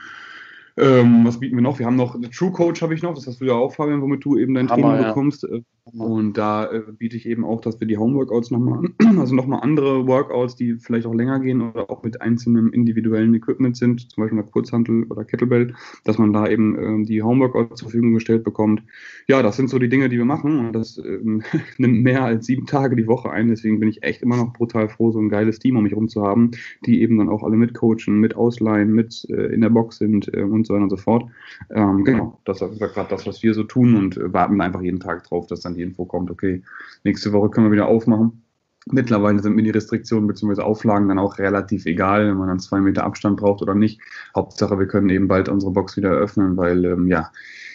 Ähm, 0.76 1.24
was 1.24 1.38
bieten 1.38 1.56
wir 1.56 1.62
noch? 1.62 1.78
Wir 1.78 1.86
haben 1.86 1.96
noch 1.96 2.18
True 2.30 2.52
Coach 2.52 2.80
habe 2.80 2.94
ich 2.94 3.02
noch, 3.02 3.14
das 3.14 3.26
hast 3.26 3.40
du 3.40 3.44
ja 3.44 3.52
auch, 3.52 3.74
Fabian, 3.74 4.00
womit 4.00 4.24
du 4.24 4.38
eben 4.38 4.54
dein 4.54 4.70
Hammer, 4.70 4.82
Training 4.82 5.02
ja. 5.02 5.08
bekommst. 5.08 5.44
Äh, 5.44 5.62
und 5.84 6.38
da 6.38 6.70
äh, 6.70 6.82
biete 6.96 7.16
ich 7.16 7.26
eben 7.26 7.44
auch, 7.44 7.60
dass 7.60 7.80
wir 7.80 7.88
die 7.88 7.98
Homeworkouts 7.98 8.52
nochmal 8.52 8.84
also 9.18 9.34
nochmal 9.34 9.60
andere 9.62 10.06
Workouts, 10.06 10.54
die 10.54 10.76
vielleicht 10.76 11.06
auch 11.06 11.14
länger 11.14 11.40
gehen 11.40 11.60
oder 11.60 11.90
auch 11.90 12.04
mit 12.04 12.22
einzelnem 12.22 12.72
individuellen 12.72 13.34
Equipment 13.34 13.76
sind, 13.76 14.08
zum 14.10 14.22
Beispiel 14.22 14.38
eine 14.38 14.48
Kurzhantel 14.48 15.04
oder 15.10 15.24
Kettlebell, 15.24 15.74
dass 16.04 16.18
man 16.18 16.32
da 16.32 16.46
eben 16.46 17.02
äh, 17.02 17.06
die 17.06 17.22
Homeworkouts 17.22 17.80
zur 17.80 17.88
Verfügung 17.88 18.14
gestellt 18.14 18.44
bekommt. 18.44 18.84
Ja, 19.26 19.42
das 19.42 19.56
sind 19.56 19.70
so 19.70 19.80
die 19.80 19.88
Dinge, 19.88 20.08
die 20.08 20.18
wir 20.18 20.24
machen 20.24 20.66
und 20.66 20.72
das 20.72 20.98
ähm, 20.98 21.42
nimmt 21.78 22.02
mehr 22.04 22.22
als 22.24 22.46
sieben 22.46 22.66
Tage 22.66 22.94
die 22.94 23.08
Woche 23.08 23.30
ein. 23.30 23.48
Deswegen 23.48 23.80
bin 23.80 23.88
ich 23.88 24.04
echt 24.04 24.22
immer 24.22 24.36
noch 24.36 24.52
brutal 24.52 24.88
froh, 24.88 25.10
so 25.10 25.18
ein 25.18 25.30
geiles 25.30 25.58
Team 25.58 25.76
um 25.76 25.82
mich 25.82 25.92
herum 25.92 26.08
zu 26.08 26.22
haben, 26.22 26.52
die 26.86 27.02
eben 27.02 27.18
dann 27.18 27.28
auch 27.28 27.42
alle 27.42 27.56
mitcoachen, 27.56 28.20
mit 28.20 28.36
ausleihen, 28.36 28.92
mit 28.92 29.26
äh, 29.30 29.52
in 29.52 29.60
der 29.60 29.70
Box 29.70 29.98
sind 29.98 30.32
äh, 30.32 30.42
und 30.42 30.64
so 30.64 30.74
weiter 30.74 30.84
und 30.84 30.90
so 30.90 30.96
fort. 30.96 31.24
Ähm, 31.70 32.04
genau, 32.04 32.38
das 32.44 32.62
ist 32.62 32.78
gerade 32.78 33.10
das, 33.10 33.26
was 33.26 33.42
wir 33.42 33.52
so 33.52 33.64
tun 33.64 33.96
und 33.96 34.16
äh, 34.16 34.32
warten 34.32 34.60
einfach 34.60 34.80
jeden 34.80 35.00
Tag 35.00 35.24
drauf, 35.24 35.48
dass 35.48 35.60
dann 35.60 35.71
die 35.74 35.82
Info 35.82 36.04
kommt, 36.04 36.30
okay, 36.30 36.62
nächste 37.04 37.32
Woche 37.32 37.50
können 37.50 37.66
wir 37.66 37.72
wieder 37.72 37.88
aufmachen. 37.88 38.42
Mittlerweile 38.86 39.40
sind 39.40 39.54
mir 39.54 39.62
die 39.62 39.70
Restriktionen 39.70 40.26
bzw. 40.26 40.62
Auflagen 40.62 41.08
dann 41.08 41.18
auch 41.18 41.38
relativ 41.38 41.86
egal, 41.86 42.28
wenn 42.28 42.36
man 42.36 42.48
dann 42.48 42.58
zwei 42.58 42.80
Meter 42.80 43.04
Abstand 43.04 43.36
braucht 43.36 43.62
oder 43.62 43.76
nicht. 43.76 44.00
Hauptsache, 44.34 44.78
wir 44.78 44.88
können 44.88 45.08
eben 45.08 45.28
bald 45.28 45.48
unsere 45.48 45.72
Box 45.72 45.96
wieder 45.96 46.10
eröffnen, 46.10 46.56
weil 46.56 46.84
ähm, 46.84 47.06
ja, 47.06 47.30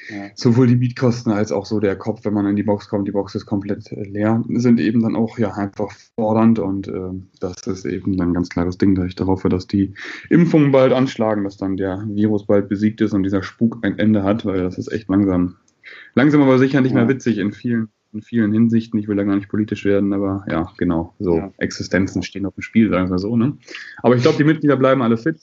ja, 0.10 0.30
sowohl 0.36 0.68
die 0.68 0.76
Mietkosten 0.76 1.32
als 1.32 1.52
auch 1.52 1.66
so 1.66 1.80
der 1.80 1.96
Kopf, 1.96 2.24
wenn 2.24 2.34
man 2.34 2.46
in 2.46 2.56
die 2.56 2.64
Box 2.64 2.88
kommt, 2.88 3.08
die 3.08 3.12
Box 3.12 3.36
ist 3.36 3.46
komplett 3.46 3.92
äh, 3.92 4.04
leer, 4.04 4.44
sind 4.56 4.80
eben 4.80 5.02
dann 5.02 5.16
auch 5.16 5.38
ja 5.38 5.54
einfach 5.54 5.92
fordernd 6.16 6.60
und 6.60 6.88
äh, 6.88 7.12
das 7.40 7.68
ist 7.68 7.86
eben 7.86 8.20
ein 8.22 8.34
ganz 8.34 8.50
klares 8.50 8.78
Ding, 8.78 8.96
da 8.96 9.06
ich 9.06 9.16
darauf 9.16 9.40
hoffe, 9.40 9.50
dass 9.50 9.68
die 9.68 9.94
Impfungen 10.30 10.72
bald 10.72 10.94
anschlagen, 10.94 11.44
dass 11.44 11.58
dann 11.58 11.78
der 11.78 12.04
Virus 12.08 12.46
bald 12.46 12.70
besiegt 12.70 13.02
ist 13.02 13.14
und 13.14 13.24
dieser 13.24 13.44
Spuk 13.44 13.80
ein 13.82 14.00
Ende 14.00 14.24
hat, 14.24 14.46
weil 14.46 14.64
das 14.64 14.78
ist 14.78 14.92
echt 14.92 15.10
langsam, 15.10 15.58
langsam 16.16 16.42
aber 16.42 16.58
sicher 16.60 16.82
nicht 16.82 16.94
ja. 16.94 17.00
mehr 17.00 17.10
witzig 17.10 17.38
in 17.38 17.52
vielen 17.52 17.90
in 18.14 18.22
vielen 18.22 18.52
Hinsichten. 18.52 19.00
Ich 19.00 19.08
will 19.08 19.16
da 19.16 19.24
gar 19.24 19.36
nicht 19.36 19.50
politisch 19.50 19.86
werden, 19.86 20.14
aber 20.14 20.46
ja, 20.50 20.72
genau. 20.78 21.14
So 21.20 21.38
ja. 21.38 21.52
Existenzen 21.58 22.24
stehen 22.24 22.46
auf 22.46 22.56
dem 22.56 22.62
Spiel, 22.62 22.90
sagen 22.90 23.10
wir 23.10 23.20
so. 23.20 23.36
Ne? 23.36 23.58
Aber 24.02 24.16
ich 24.16 24.22
glaube, 24.22 24.38
die 24.38 24.44
Mitglieder 24.44 24.78
bleiben 24.78 25.02
alle 25.02 25.18
fit. 25.18 25.38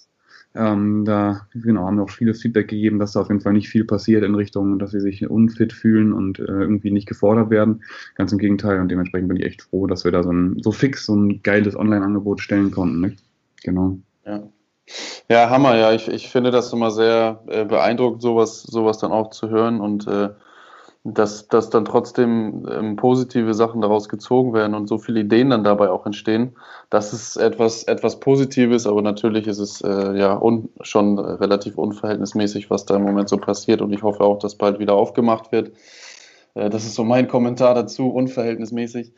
Ähm, 0.56 1.04
da 1.04 1.48
genau, 1.52 1.86
haben 1.86 1.96
wir 1.96 2.04
auch 2.04 2.10
vieles 2.10 2.40
Feedback 2.40 2.68
gegeben, 2.68 3.00
dass 3.00 3.12
da 3.12 3.20
auf 3.20 3.28
jeden 3.28 3.40
Fall 3.40 3.54
nicht 3.54 3.68
viel 3.68 3.84
passiert 3.84 4.22
in 4.22 4.36
Richtung, 4.36 4.78
dass 4.78 4.92
sie 4.92 5.00
sich 5.00 5.28
unfit 5.28 5.72
fühlen 5.72 6.12
und 6.12 6.38
äh, 6.38 6.44
irgendwie 6.44 6.92
nicht 6.92 7.08
gefordert 7.08 7.50
werden. 7.50 7.82
Ganz 8.14 8.30
im 8.30 8.38
Gegenteil. 8.38 8.80
Und 8.80 8.88
dementsprechend 8.88 9.28
bin 9.28 9.38
ich 9.38 9.46
echt 9.46 9.62
froh, 9.62 9.88
dass 9.88 10.04
wir 10.04 10.12
da 10.12 10.22
so, 10.22 10.30
ein, 10.30 10.62
so 10.62 10.70
fix 10.70 11.06
so 11.06 11.16
ein 11.16 11.42
geiles 11.42 11.74
Online-Angebot 11.74 12.40
stellen 12.40 12.70
konnten. 12.70 13.00
Ne? 13.00 13.16
Genau. 13.64 13.98
Ja. 14.24 14.48
Ja, 15.28 15.50
Hammer, 15.50 15.76
ja. 15.76 15.92
Ich, 15.92 16.08
ich 16.08 16.28
finde 16.28 16.50
das 16.50 16.72
immer 16.72 16.90
sehr 16.90 17.42
äh, 17.46 17.64
beeindruckend, 17.64 18.22
sowas, 18.22 18.62
sowas 18.62 18.98
dann 18.98 19.12
auch 19.12 19.30
zu 19.30 19.48
hören 19.48 19.80
und 19.80 20.06
äh, 20.06 20.30
dass, 21.06 21.48
dass 21.48 21.68
dann 21.68 21.84
trotzdem 21.84 22.66
ähm, 22.70 22.96
positive 22.96 23.52
Sachen 23.52 23.82
daraus 23.82 24.08
gezogen 24.08 24.54
werden 24.54 24.74
und 24.74 24.88
so 24.88 24.96
viele 24.96 25.20
Ideen 25.20 25.50
dann 25.50 25.62
dabei 25.62 25.90
auch 25.90 26.06
entstehen. 26.06 26.56
Das 26.88 27.12
ist 27.12 27.36
etwas, 27.36 27.84
etwas 27.84 28.20
Positives, 28.20 28.86
aber 28.86 29.02
natürlich 29.02 29.46
ist 29.46 29.58
es 29.58 29.82
äh, 29.82 30.18
ja 30.18 30.34
un, 30.40 30.70
schon 30.80 31.18
relativ 31.18 31.76
unverhältnismäßig, 31.76 32.70
was 32.70 32.86
da 32.86 32.96
im 32.96 33.02
Moment 33.02 33.28
so 33.28 33.36
passiert 33.36 33.82
und 33.82 33.92
ich 33.92 34.02
hoffe 34.02 34.24
auch, 34.24 34.38
dass 34.38 34.56
bald 34.56 34.78
wieder 34.78 34.94
aufgemacht 34.94 35.52
wird. 35.52 35.72
Äh, 36.54 36.70
das 36.70 36.86
ist 36.86 36.94
so 36.94 37.04
mein 37.04 37.28
Kommentar 37.28 37.74
dazu, 37.74 38.08
unverhältnismäßig. 38.08 39.12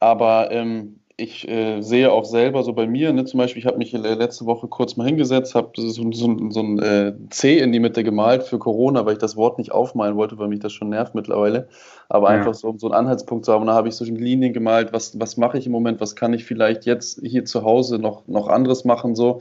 Aber 0.00 0.50
ähm, 0.50 1.00
ich 1.20 1.48
äh, 1.48 1.80
sehe 1.80 2.12
auch 2.12 2.24
selber 2.24 2.62
so 2.62 2.72
bei 2.72 2.86
mir, 2.86 3.12
ne, 3.12 3.24
zum 3.24 3.38
Beispiel, 3.38 3.58
ich 3.58 3.66
habe 3.66 3.76
mich 3.76 3.90
letzte 3.90 4.46
Woche 4.46 4.68
kurz 4.68 4.96
mal 4.96 5.04
hingesetzt, 5.04 5.56
habe 5.56 5.72
so, 5.76 5.88
so, 5.88 6.12
so, 6.12 6.60
ein 6.60 6.78
äh, 6.78 7.12
C 7.30 7.58
in 7.58 7.72
die 7.72 7.80
Mitte 7.80 8.04
gemalt 8.04 8.44
für 8.44 8.60
Corona, 8.60 9.04
weil 9.04 9.14
ich 9.14 9.18
das 9.18 9.36
Wort 9.36 9.58
nicht 9.58 9.72
aufmalen 9.72 10.14
wollte, 10.16 10.38
weil 10.38 10.46
mich 10.46 10.60
das 10.60 10.72
schon 10.72 10.90
nervt 10.90 11.16
mittlerweile. 11.16 11.66
Aber 12.08 12.30
ja. 12.30 12.38
einfach 12.38 12.54
so, 12.54 12.68
um 12.68 12.78
so 12.78 12.86
einen 12.86 12.94
Anhaltspunkt 12.94 13.44
zu 13.44 13.52
haben. 13.52 13.62
Und 13.62 13.66
da 13.66 13.74
habe 13.74 13.88
ich 13.88 13.96
so 13.96 14.04
Linien 14.04 14.52
gemalt, 14.52 14.92
was, 14.92 15.18
was 15.18 15.36
mache 15.36 15.58
ich 15.58 15.66
im 15.66 15.72
Moment, 15.72 16.00
was 16.00 16.14
kann 16.14 16.32
ich 16.34 16.44
vielleicht 16.44 16.86
jetzt 16.86 17.20
hier 17.24 17.44
zu 17.44 17.64
Hause 17.64 17.98
noch, 17.98 18.28
noch 18.28 18.46
anderes 18.46 18.84
machen, 18.84 19.16
so. 19.16 19.40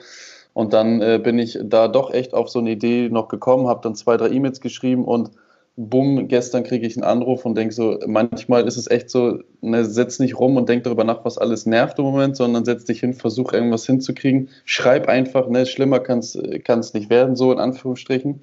Und 0.53 0.73
dann 0.73 0.99
äh, 1.03 1.19
bin 1.23 1.37
ich 1.37 1.59
da 1.63 1.87
doch 1.87 2.11
echt 2.11 2.33
auf 2.33 2.49
so 2.49 2.57
eine 2.57 2.71
Idee 2.71 3.09
noch 3.09 3.27
gekommen, 3.27 3.67
habe 3.67 3.81
dann 3.83 3.93
zwei, 3.93 4.17
drei 4.17 4.29
E-Mails 4.29 4.61
geschrieben 4.61 5.05
und 5.05 5.29
bumm, 5.77 6.27
gestern 6.27 6.63
kriege 6.63 6.87
ich 6.87 6.97
einen 6.97 7.03
Anruf 7.03 7.45
und 7.45 7.55
denke 7.55 7.73
so, 7.73 7.99
manchmal 8.07 8.67
ist 8.67 8.77
es 8.77 8.89
echt 8.89 9.11
so, 9.11 9.39
ne, 9.61 9.85
setz 9.85 10.17
nicht 10.17 10.39
rum 10.39 10.57
und 10.57 10.67
denk 10.67 10.83
darüber 10.83 11.03
nach, 11.03 11.23
was 11.23 11.37
alles 11.37 11.67
nervt 11.67 11.99
im 11.99 12.05
Moment, 12.05 12.35
sondern 12.35 12.65
setz 12.65 12.85
dich 12.85 12.99
hin, 12.99 13.13
versuch 13.13 13.53
irgendwas 13.53 13.85
hinzukriegen, 13.85 14.49
schreib 14.65 15.07
einfach, 15.07 15.47
ne, 15.49 15.67
schlimmer 15.67 15.99
kann 15.99 16.19
es 16.19 16.93
nicht 16.93 17.11
werden, 17.11 17.35
so 17.35 17.51
in 17.51 17.59
Anführungsstrichen. 17.59 18.41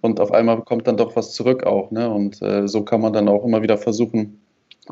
Und 0.00 0.20
auf 0.20 0.32
einmal 0.32 0.62
kommt 0.62 0.86
dann 0.86 0.96
doch 0.96 1.16
was 1.16 1.34
zurück 1.34 1.64
auch, 1.64 1.90
ne? 1.90 2.08
Und 2.08 2.40
äh, 2.40 2.66
so 2.66 2.84
kann 2.84 3.02
man 3.02 3.12
dann 3.12 3.28
auch 3.28 3.44
immer 3.44 3.62
wieder 3.62 3.76
versuchen, 3.76 4.40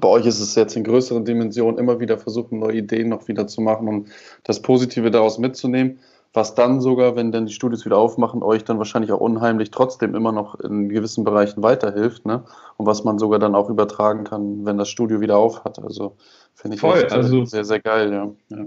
bei 0.00 0.08
euch 0.08 0.26
ist 0.26 0.40
es 0.40 0.54
jetzt 0.54 0.76
in 0.76 0.84
größeren 0.84 1.24
Dimensionen, 1.24 1.78
immer 1.78 1.98
wieder 1.98 2.18
versuchen, 2.18 2.58
neue 2.58 2.78
Ideen 2.78 3.08
noch 3.08 3.26
wieder 3.26 3.46
zu 3.46 3.60
machen 3.62 3.88
und 3.88 4.08
das 4.44 4.60
Positive 4.60 5.10
daraus 5.10 5.38
mitzunehmen 5.38 5.98
was 6.32 6.54
dann 6.54 6.80
sogar, 6.80 7.16
wenn 7.16 7.32
dann 7.32 7.46
die 7.46 7.52
Studios 7.52 7.84
wieder 7.84 7.96
aufmachen, 7.96 8.42
euch 8.42 8.64
dann 8.64 8.78
wahrscheinlich 8.78 9.12
auch 9.12 9.20
unheimlich 9.20 9.70
trotzdem 9.70 10.14
immer 10.14 10.32
noch 10.32 10.54
in 10.60 10.88
gewissen 10.88 11.24
Bereichen 11.24 11.62
weiterhilft, 11.62 12.26
ne? 12.26 12.44
Und 12.76 12.86
was 12.86 13.04
man 13.04 13.18
sogar 13.18 13.38
dann 13.38 13.54
auch 13.54 13.70
übertragen 13.70 14.24
kann, 14.24 14.64
wenn 14.64 14.78
das 14.78 14.88
Studio 14.88 15.20
wieder 15.20 15.38
auf 15.38 15.64
hat. 15.64 15.78
Also 15.78 16.16
finde 16.54 16.74
ich 16.76 16.80
Voll, 16.80 17.04
also, 17.06 17.44
sehr, 17.44 17.64
sehr 17.64 17.80
geil, 17.80 18.12
ja. 18.12 18.30
ja. 18.56 18.66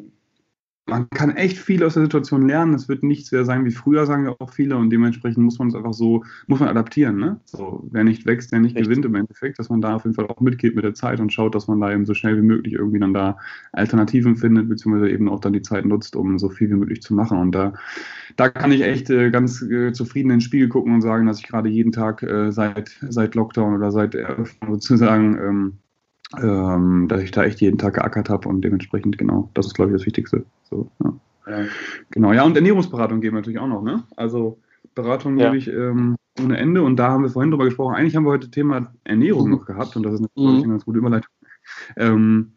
Man 0.92 1.10
kann 1.10 1.32
echt 1.38 1.58
viel 1.58 1.84
aus 1.86 1.94
der 1.94 2.04
Situation 2.04 2.48
lernen. 2.48 2.74
Es 2.74 2.90
wird 2.90 3.02
nichts 3.02 3.32
mehr 3.32 3.46
sein 3.46 3.64
wie 3.64 3.72
früher, 3.72 4.06
sagen 4.06 4.26
ja 4.26 4.36
auch 4.38 4.52
viele. 4.52 4.76
Und 4.76 4.90
dementsprechend 4.90 5.42
muss 5.42 5.58
man 5.58 5.70
es 5.70 5.76
einfach 5.76 5.94
so, 5.94 6.26
muss 6.48 6.60
man 6.60 6.68
adaptieren. 6.68 7.16
Ne? 7.18 7.40
So, 7.46 7.88
wer 7.92 8.04
nicht 8.04 8.26
wächst, 8.26 8.52
der 8.52 8.60
nicht 8.60 8.76
echt? 8.76 8.86
gewinnt 8.86 9.06
im 9.06 9.16
Endeffekt, 9.16 9.58
dass 9.58 9.70
man 9.70 9.80
da 9.80 9.96
auf 9.96 10.04
jeden 10.04 10.16
Fall 10.16 10.28
auch 10.28 10.42
mitgeht 10.42 10.76
mit 10.76 10.84
der 10.84 10.94
Zeit 10.94 11.22
und 11.22 11.32
schaut, 11.32 11.56
dass 11.56 11.68
man 11.70 11.80
da 11.80 11.94
eben 11.94 12.06
so 12.06 12.14
schnell 12.14 12.36
wie 12.36 12.46
möglich 12.46 12.74
irgendwie 12.74 13.00
dann 13.00 13.14
da 13.14 13.38
Alternativen 13.72 14.36
findet, 14.36 14.68
beziehungsweise 14.68 15.10
eben 15.10 15.30
auch 15.30 15.40
dann 15.40 15.54
die 15.54 15.62
Zeit 15.62 15.86
nutzt, 15.86 16.18
um 16.18 16.38
so 16.38 16.50
viel 16.50 16.70
wie 16.70 16.76
möglich 16.76 17.02
zu 17.02 17.14
machen. 17.14 17.38
Und 17.38 17.54
da, 17.54 17.74
da 18.36 18.50
kann 18.50 18.74
ich 18.74 18.82
echt 18.82 19.10
äh, 19.10 19.32
ganz 19.32 19.62
äh, 19.62 19.94
zufrieden 19.94 20.30
in 20.30 20.36
den 20.36 20.42
Spiegel 20.42 20.68
gucken 20.68 20.94
und 20.94 21.02
sagen, 21.02 21.26
dass 21.26 21.40
ich 21.40 21.48
gerade 21.48 21.70
jeden 21.70 21.94
Tag 21.94 22.22
äh, 22.22 22.52
seit, 22.52 22.92
seit 23.08 23.34
Lockdown 23.36 23.76
oder 23.76 23.94
seit 23.94 24.14
Eröffnung 24.14 24.74
sozusagen 24.74 25.38
ähm, 25.38 25.74
ähm, 26.40 27.08
dass 27.08 27.22
ich 27.22 27.32
da 27.32 27.44
echt 27.44 27.62
jeden 27.62 27.78
Tag 27.78 27.96
geackert 27.96 28.30
habe 28.30 28.48
und 28.48 28.62
dementsprechend, 28.62 29.18
genau, 29.18 29.50
das 29.54 29.68
ist, 29.68 29.74
glaube 29.74 29.92
ich, 29.92 29.98
das 29.98 30.06
Wichtigste. 30.06 30.46
So, 30.70 30.90
ja. 31.04 31.14
Ja. 31.48 31.66
Genau, 32.12 32.34
ja, 32.34 32.44
und 32.44 32.56
Ernährungsberatung 32.56 33.20
geben 33.20 33.36
wir 33.36 33.42
natürlich 33.42 33.60
auch 33.60 33.68
noch, 33.68 33.82
ne? 33.82 34.04
Also 34.16 34.60
Beratung 34.96 35.38
ja. 35.38 35.46
gebe 35.46 35.58
ich 35.58 35.68
ähm, 35.68 36.16
ohne 36.40 36.58
Ende 36.58 36.84
und 36.84 36.98
da 36.98 37.10
haben 37.10 37.24
wir 37.24 37.30
vorhin 37.30 37.52
drüber 37.52 37.66
gesprochen. 37.66 37.96
Eigentlich 37.96 38.16
haben 38.16 38.26
wir 38.26 38.32
heute 38.32 38.52
Thema 38.52 38.94
Ernährung 39.04 39.46
mhm. 39.46 39.52
noch 39.52 39.66
gehabt 39.66 39.96
und 39.96 40.04
das 40.04 40.14
ist 40.14 40.22
natürlich 40.22 40.58
mhm. 40.58 40.64
eine 40.64 40.74
ganz 40.74 40.86
gute 40.86 41.00
Überleitung. 41.00 41.32
Ähm, 41.98 42.54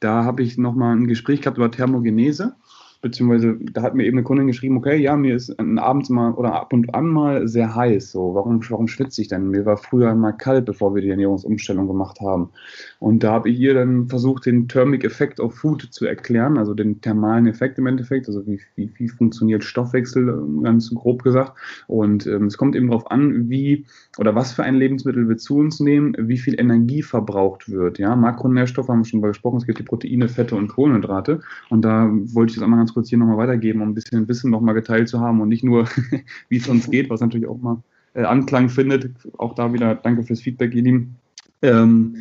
da 0.00 0.24
habe 0.24 0.42
ich 0.42 0.56
nochmal 0.58 0.96
ein 0.96 1.08
Gespräch 1.08 1.42
gehabt 1.42 1.58
über 1.58 1.70
Thermogenese 1.70 2.54
beziehungsweise 3.00 3.56
da 3.72 3.82
hat 3.82 3.94
mir 3.94 4.04
eben 4.04 4.18
eine 4.18 4.24
Kundin 4.24 4.48
geschrieben, 4.48 4.76
okay, 4.76 4.96
ja, 4.96 5.16
mir 5.16 5.36
ist 5.36 5.54
abends 5.58 6.08
mal 6.08 6.32
oder 6.32 6.54
ab 6.54 6.72
und 6.72 6.94
an 6.94 7.06
mal 7.06 7.46
sehr 7.46 7.74
heiß. 7.74 8.10
So, 8.10 8.34
warum, 8.34 8.60
warum 8.68 8.88
schwitze 8.88 9.22
ich 9.22 9.28
denn? 9.28 9.50
Mir 9.50 9.64
war 9.66 9.76
früher 9.76 10.14
mal 10.14 10.32
kalt, 10.32 10.64
bevor 10.64 10.94
wir 10.94 11.02
die 11.02 11.10
Ernährungsumstellung 11.10 11.86
gemacht 11.86 12.20
haben. 12.20 12.50
Und 12.98 13.22
da 13.22 13.32
habe 13.32 13.50
ich 13.50 13.58
ihr 13.58 13.74
dann 13.74 14.08
versucht, 14.08 14.46
den 14.46 14.66
Thermic 14.66 15.04
Effect 15.04 15.38
of 15.38 15.54
Food 15.54 15.88
zu 15.90 16.06
erklären, 16.06 16.58
also 16.58 16.74
den 16.74 17.00
thermalen 17.00 17.46
Effekt 17.46 17.78
im 17.78 17.86
Endeffekt, 17.86 18.26
also 18.26 18.46
wie, 18.46 18.60
wie, 18.74 18.90
wie 18.96 19.08
funktioniert 19.08 19.62
Stoffwechsel, 19.62 20.44
ganz 20.62 20.92
grob 20.92 21.22
gesagt. 21.22 21.52
Und 21.86 22.26
ähm, 22.26 22.46
es 22.46 22.58
kommt 22.58 22.74
eben 22.74 22.88
darauf 22.88 23.10
an, 23.10 23.48
wie 23.48 23.86
oder 24.18 24.34
was 24.34 24.52
für 24.52 24.64
ein 24.64 24.74
Lebensmittel 24.74 25.28
wir 25.28 25.36
zu 25.36 25.58
uns 25.58 25.78
nehmen, 25.78 26.14
wie 26.18 26.38
viel 26.38 26.58
Energie 26.58 27.02
verbraucht 27.02 27.70
wird. 27.70 27.98
Ja, 27.98 28.16
Makronährstoffe 28.16 28.88
haben 28.88 29.00
wir 29.00 29.04
schon 29.04 29.20
mal 29.20 29.28
gesprochen, 29.28 29.58
es 29.58 29.66
gibt 29.66 29.78
die 29.78 29.84
Proteine, 29.84 30.28
Fette 30.28 30.56
und 30.56 30.68
Kohlenhydrate. 30.68 31.40
Und 31.70 31.82
da 31.82 32.10
wollte 32.10 32.50
ich 32.50 32.56
das 32.56 32.64
einmal 32.64 32.80
ganz 32.80 32.87
kurz 32.94 33.08
hier 33.08 33.18
nochmal 33.18 33.36
weitergeben, 33.36 33.82
um 33.82 33.90
ein 33.90 33.94
bisschen 33.94 34.28
Wissen 34.28 34.50
nochmal 34.50 34.74
geteilt 34.74 35.08
zu 35.08 35.20
haben 35.20 35.40
und 35.40 35.48
nicht 35.48 35.64
nur, 35.64 35.88
wie 36.48 36.56
es 36.56 36.68
uns 36.68 36.90
geht, 36.90 37.10
was 37.10 37.20
natürlich 37.20 37.48
auch 37.48 37.58
mal 37.58 37.82
äh, 38.14 38.24
Anklang 38.24 38.68
findet. 38.68 39.14
Auch 39.38 39.54
da 39.54 39.72
wieder 39.72 39.94
danke 39.94 40.22
fürs 40.22 40.40
Feedback, 40.40 40.74
ihr 40.74 40.82
Lieben. 40.82 41.16
Ähm, 41.62 42.16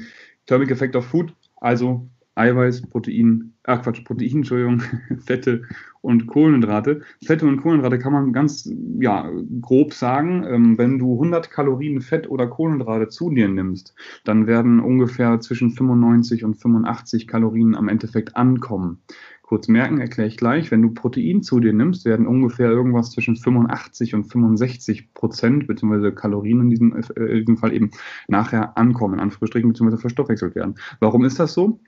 Thermic 0.46 0.72
Effect 0.72 0.96
of 0.96 1.06
Food, 1.06 1.34
also 1.58 2.08
Eiweiß, 2.36 2.84
Protein, 2.84 3.54
ach 3.68 3.84
Quatsch, 3.84 4.04
Protein, 4.04 4.38
Entschuldigung, 4.38 4.82
Fette 5.20 5.64
und 6.02 6.26
Kohlenhydrate. 6.28 7.02
Fette 7.24 7.46
und 7.46 7.62
Kohlenhydrate 7.62 8.00
kann 8.00 8.14
man 8.14 8.34
ganz 8.34 8.70
ja, 9.00 9.30
grob 9.62 9.94
sagen, 9.94 10.44
ähm, 10.50 10.78
wenn 10.78 10.98
du 10.98 11.14
100 11.14 11.52
Kalorien 11.52 12.02
Fett 12.02 12.30
oder 12.30 12.48
Kohlenhydrate 12.48 13.10
zu 13.10 13.30
dir 13.30 13.48
nimmst, 13.48 13.94
dann 14.24 14.48
werden 14.48 14.80
ungefähr 14.80 15.40
zwischen 15.42 15.72
95 15.72 16.44
und 16.44 16.56
85 16.56 17.28
Kalorien 17.28 17.76
am 17.76 17.90
Endeffekt 17.90 18.36
ankommen. 18.36 19.02
Kurz 19.42 19.70
merken, 19.70 20.00
erkläre 20.00 20.28
ich 20.28 20.36
gleich. 20.36 20.72
Wenn 20.72 20.82
du 20.82 20.94
Protein 20.94 21.42
zu 21.42 21.62
dir 21.62 21.72
nimmst, 21.72 22.04
werden 22.04 22.28
ungefähr 22.28 22.70
irgendwas 22.70 23.12
zwischen 23.12 23.38
85 23.38 24.14
und 24.14 24.26
65 24.26 25.14
Prozent, 25.14 25.68
beziehungsweise 25.68 26.12
Kalorien 26.12 26.62
in 26.62 26.70
diesem, 26.70 26.96
äh, 26.96 27.24
in 27.24 27.40
diesem 27.40 27.58
Fall 27.58 27.74
eben 27.74 27.92
nachher 28.28 28.78
ankommen, 28.78 29.16
in 29.16 29.20
Anführungsstrichen, 29.22 29.70
beziehungsweise 29.70 30.02
verstoffwechselt 30.02 30.56
werden. 30.56 30.76
Warum 31.00 31.24
ist 31.24 31.40
das 31.40 31.54
so? 31.54 31.80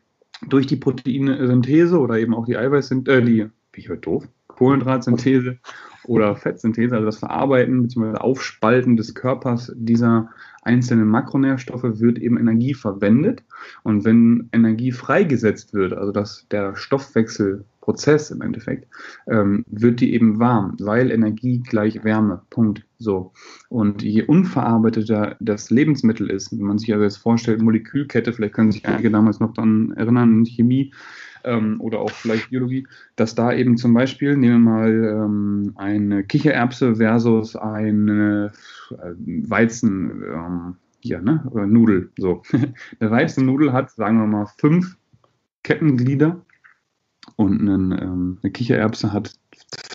Durch 0.48 0.68
die 0.68 0.78
Proteinsynthese 0.78 2.00
oder 2.00 2.18
eben 2.18 2.34
auch 2.34 2.46
die 2.46 2.58
Eiweißsynthese, 2.58 3.18
äh, 3.18 3.26
die, 3.26 3.50
wie 3.74 3.82
ich 3.82 3.90
heute 3.90 4.02
doof, 4.02 4.28
Kohlenhydratsynthese 4.48 5.58
oder 6.06 6.36
Fettsynthese, 6.36 6.96
also 6.96 7.06
das 7.06 7.20
Verarbeiten 7.20 7.84
bzw. 7.84 8.18
Aufspalten 8.18 8.98
des 8.98 9.14
Körpers 9.16 9.72
dieser 9.76 10.30
einzelnen 10.62 11.08
Makronährstoffe 11.08 11.84
wird 11.84 12.20
eben 12.20 12.38
Energie 12.38 12.74
verwendet. 12.74 13.44
Und 13.84 14.06
wenn 14.06 14.50
Energie 14.52 14.92
freigesetzt 14.92 15.74
wird, 15.74 15.94
also 15.94 16.12
dass 16.12 16.48
der 16.52 16.76
Stoffwechsel 16.76 17.66
Prozess 17.90 18.30
im 18.30 18.42
Endeffekt, 18.42 18.88
ähm, 19.28 19.66
wird 19.68 20.00
die 20.00 20.14
eben 20.14 20.38
warm, 20.40 20.76
weil 20.80 21.10
Energie 21.10 21.64
gleich 21.68 22.04
Wärme. 22.04 22.44
Punkt. 22.52 22.86
So. 23.00 23.34
Und 23.70 24.04
je 24.04 24.22
unverarbeiteter 24.22 25.38
das 25.40 25.72
Lebensmittel 25.72 26.30
ist, 26.30 26.52
wenn 26.52 26.68
man 26.68 26.78
sich 26.78 26.94
also 26.94 27.04
jetzt 27.04 27.18
vorstellt, 27.18 27.64
Molekülkette, 27.64 28.32
vielleicht 28.32 28.54
können 28.54 28.72
sich 28.72 28.86
einige 28.86 29.10
damals 29.10 29.40
noch 29.40 29.54
daran 29.54 29.92
erinnern, 29.94 30.40
in 30.40 30.46
Chemie, 30.46 30.94
ähm, 31.44 31.82
oder 31.82 32.00
auch 32.00 32.12
vielleicht 32.12 32.52
Biologie, 32.52 32.86
dass 33.16 33.34
da 33.34 33.52
eben 33.54 33.76
zum 33.76 33.96
Beispiel, 33.96 34.38
nehmen 34.38 34.64
wir 34.64 34.72
mal 34.72 35.24
ähm, 35.26 35.72
eine 35.76 36.24
Kichererbse 36.24 36.98
versus 36.98 37.56
eine 37.56 38.52
äh, 38.92 39.50
Weizen, 39.50 40.22
ähm, 40.32 40.76
hier, 41.00 41.22
ne, 41.22 41.44
oder 41.50 41.66
Nudel, 41.66 42.12
so. 42.20 42.44
Eine 43.00 43.10
Weizennudel 43.10 43.74
hat, 43.74 43.90
sagen 43.92 44.20
wir 44.20 44.28
mal, 44.28 44.48
fünf 44.58 44.98
Kettenglieder 45.64 46.46
und 47.36 47.62
einen, 47.62 47.92
ähm, 47.92 48.40
eine 48.42 48.52
Kichererbse 48.52 49.12
hat 49.14 49.34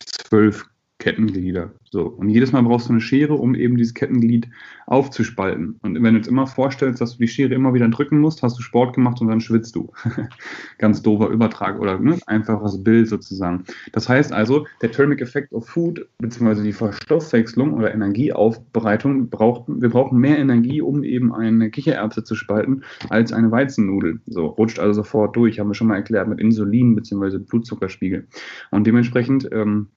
zwölf 0.07 0.67
Kettenglieder. 1.05 1.71
So. 1.91 2.07
Und 2.07 2.31
jedes 2.31 2.53
Mal 2.53 2.63
brauchst 2.63 2.89
du 2.89 2.93
eine 2.93 3.03
Schere, 3.03 3.35
um 3.35 3.55
eben 3.55 3.77
dieses 3.77 3.93
Kettenglied 3.93 4.49
aufzuspalten. 4.87 5.79
Und 5.83 6.03
wenn 6.03 6.15
du 6.15 6.19
jetzt 6.19 6.29
immer 6.29 6.47
vorstellst, 6.47 6.99
dass 7.03 7.13
du 7.13 7.19
die 7.19 7.29
Schere 7.29 7.53
immer 7.53 7.75
wieder 7.75 7.87
drücken 7.89 8.21
musst, 8.21 8.43
hast 8.43 8.59
du 8.59 8.63
Sport 8.63 8.95
gemacht 8.95 9.21
und 9.21 9.29
dann 9.29 9.43
schwitzt 9.43 9.77
du. 9.77 9.93
Ganz 10.79 11.03
doofer 11.03 11.29
Übertrag 11.29 11.79
oder 11.79 11.99
ne? 11.99 12.19
einfaches 12.27 12.83
Bild 12.83 13.09
sozusagen. 13.09 13.65
Das 13.93 14.09
heißt 14.09 14.33
also, 14.33 14.67
der 14.81 14.93
Thermic 14.93 15.21
Effect 15.21 15.53
of 15.53 15.69
Food, 15.69 16.09
beziehungsweise 16.17 16.63
die 16.63 16.73
Verstoffwechslung 16.73 17.75
oder 17.75 17.93
Energieaufbereitung, 17.93 19.29
braucht, 19.29 19.65
wir 19.69 19.91
brauchen 19.91 20.19
mehr 20.19 20.39
Energie, 20.39 20.81
um 20.81 21.05
eben 21.05 21.35
eine 21.35 21.69
Kichererbse 21.71 22.25
zu 22.25 22.35
spalten, 22.35 22.83
als 23.11 23.31
eine 23.31 23.51
Weizennudel. 23.51 24.21
So, 24.25 24.47
rutscht 24.47 24.79
also 24.79 25.03
sofort 25.03 25.37
durch, 25.37 25.61
haben 25.61 25.69
wir 25.69 25.75
schon 25.75 25.89
mal 25.89 25.97
erklärt, 25.97 26.29
mit 26.29 26.41
Insulin 26.41 26.95
beziehungsweise 26.95 27.41
Blutzuckerspiegel. 27.41 28.27
Und 28.71 28.87
dementsprechend 28.87 29.51
ähm, 29.53 29.89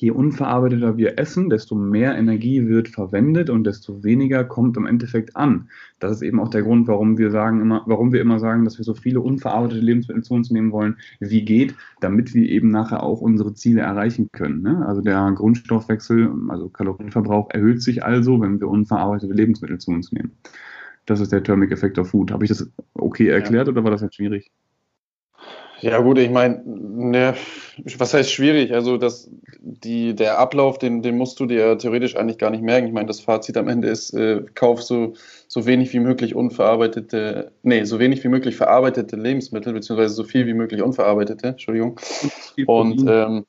je 0.00 0.12
unverarbeiteter 0.12 0.96
wir 0.96 1.18
essen, 1.18 1.50
desto 1.50 1.74
mehr 1.74 2.16
Energie 2.16 2.68
wird 2.68 2.88
verwendet 2.88 3.50
und 3.50 3.64
desto 3.64 4.04
weniger 4.04 4.44
kommt 4.44 4.76
im 4.76 4.86
Endeffekt 4.86 5.34
an. 5.34 5.68
Das 5.98 6.12
ist 6.12 6.22
eben 6.22 6.38
auch 6.38 6.50
der 6.50 6.62
Grund, 6.62 6.86
warum 6.86 7.18
wir 7.18 7.32
sagen 7.32 7.60
immer, 7.60 7.82
warum 7.86 8.12
wir 8.12 8.20
immer 8.20 8.38
sagen, 8.38 8.64
dass 8.64 8.78
wir 8.78 8.84
so 8.84 8.94
viele 8.94 9.20
unverarbeitete 9.20 9.80
Lebensmittel 9.80 10.22
zu 10.22 10.34
uns 10.34 10.52
nehmen 10.52 10.70
wollen, 10.70 10.96
wie 11.18 11.44
geht, 11.44 11.74
damit 12.00 12.32
wir 12.32 12.48
eben 12.48 12.70
nachher 12.70 13.02
auch 13.02 13.20
unsere 13.20 13.54
Ziele 13.54 13.80
erreichen 13.80 14.28
können. 14.30 14.62
Ne? 14.62 14.86
Also 14.86 15.00
der 15.00 15.32
Grundstoffwechsel, 15.34 16.32
also 16.48 16.68
Kalorienverbrauch 16.68 17.50
erhöht 17.50 17.82
sich 17.82 18.04
also, 18.04 18.40
wenn 18.40 18.60
wir 18.60 18.68
unverarbeitete 18.68 19.32
Lebensmittel 19.32 19.78
zu 19.78 19.90
uns 19.90 20.12
nehmen. 20.12 20.30
Das 21.06 21.18
ist 21.18 21.32
der 21.32 21.42
Thermic 21.42 21.72
Effect 21.72 21.98
of 21.98 22.10
Food. 22.10 22.30
Habe 22.30 22.44
ich 22.44 22.50
das 22.50 22.70
okay 22.94 23.26
erklärt 23.26 23.66
ja. 23.66 23.72
oder 23.72 23.82
war 23.82 23.90
das 23.90 24.02
jetzt 24.02 24.14
schwierig? 24.14 24.52
Ja, 25.80 25.98
gut, 26.00 26.18
ich 26.18 26.30
meine, 26.30 26.60
ne, 26.64 27.34
was 27.98 28.12
heißt 28.12 28.30
schwierig? 28.30 28.74
Also, 28.74 28.96
das, 28.96 29.30
die, 29.60 30.14
der 30.14 30.38
Ablauf, 30.38 30.78
den, 30.78 31.02
den 31.02 31.16
musst 31.16 31.38
du 31.38 31.46
dir 31.46 31.78
theoretisch 31.78 32.16
eigentlich 32.16 32.38
gar 32.38 32.50
nicht 32.50 32.62
merken. 32.62 32.88
Ich 32.88 32.92
meine, 32.92 33.06
das 33.06 33.20
Fazit 33.20 33.56
am 33.56 33.68
Ende 33.68 33.88
ist, 33.88 34.12
äh, 34.12 34.42
kauf 34.54 34.82
so, 34.82 35.14
so 35.46 35.66
wenig 35.66 35.92
wie 35.92 36.00
möglich 36.00 36.34
unverarbeitete, 36.34 37.52
nee, 37.62 37.84
so 37.84 37.98
wenig 37.98 38.24
wie 38.24 38.28
möglich 38.28 38.56
verarbeitete 38.56 39.16
Lebensmittel, 39.16 39.72
beziehungsweise 39.72 40.14
so 40.14 40.24
viel 40.24 40.46
wie 40.46 40.54
möglich 40.54 40.82
unverarbeitete, 40.82 41.48
Entschuldigung. 41.48 42.00
Und 42.66 43.04
ähm, 43.08 43.46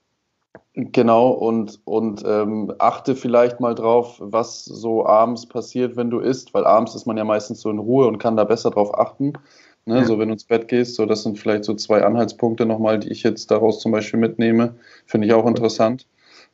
genau, 0.74 1.32
und, 1.32 1.82
und 1.86 2.24
ähm, 2.26 2.74
achte 2.80 3.15
vielleicht 3.15 3.60
mal 3.60 3.76
drauf, 3.76 4.18
was 4.20 4.65
so 4.65 5.06
abends 5.06 5.48
passiert, 5.48 5.96
wenn 5.96 6.10
du 6.10 6.20
isst, 6.20 6.54
weil 6.54 6.65
abends 6.65 6.96
ist 6.96 7.06
man 7.06 7.18
ja 7.18 7.24
meistens 7.24 7.62
so 7.62 7.70
in 7.70 7.80
Ruhe 7.80 8.08
und 8.08 8.20
kann 8.20 8.38
da 8.38 8.44
besser 8.44 8.72
drauf 8.72 8.98
achten. 8.98 9.34
Ne, 9.89 9.97
ja. 9.97 10.06
So, 10.06 10.19
wenn 10.19 10.28
du 10.28 10.34
ins 10.34 10.43
Bett 10.43 10.67
gehst, 10.67 10.93
so, 10.93 11.08
das 11.08 11.23
sind 11.23 11.39
vielleicht 11.39 11.63
so 11.63 11.73
zwei 11.73 12.04
Anhaltspunkte 12.04 12.67
nochmal, 12.67 12.99
die 12.99 13.10
ich 13.10 13.23
jetzt 13.23 13.49
daraus 13.49 13.80
zum 13.80 13.91
Beispiel 13.91 14.19
mitnehme. 14.19 14.75
Finde 15.08 15.25
ich 15.25 15.34
auch 15.34 15.47
interessant. 15.47 16.06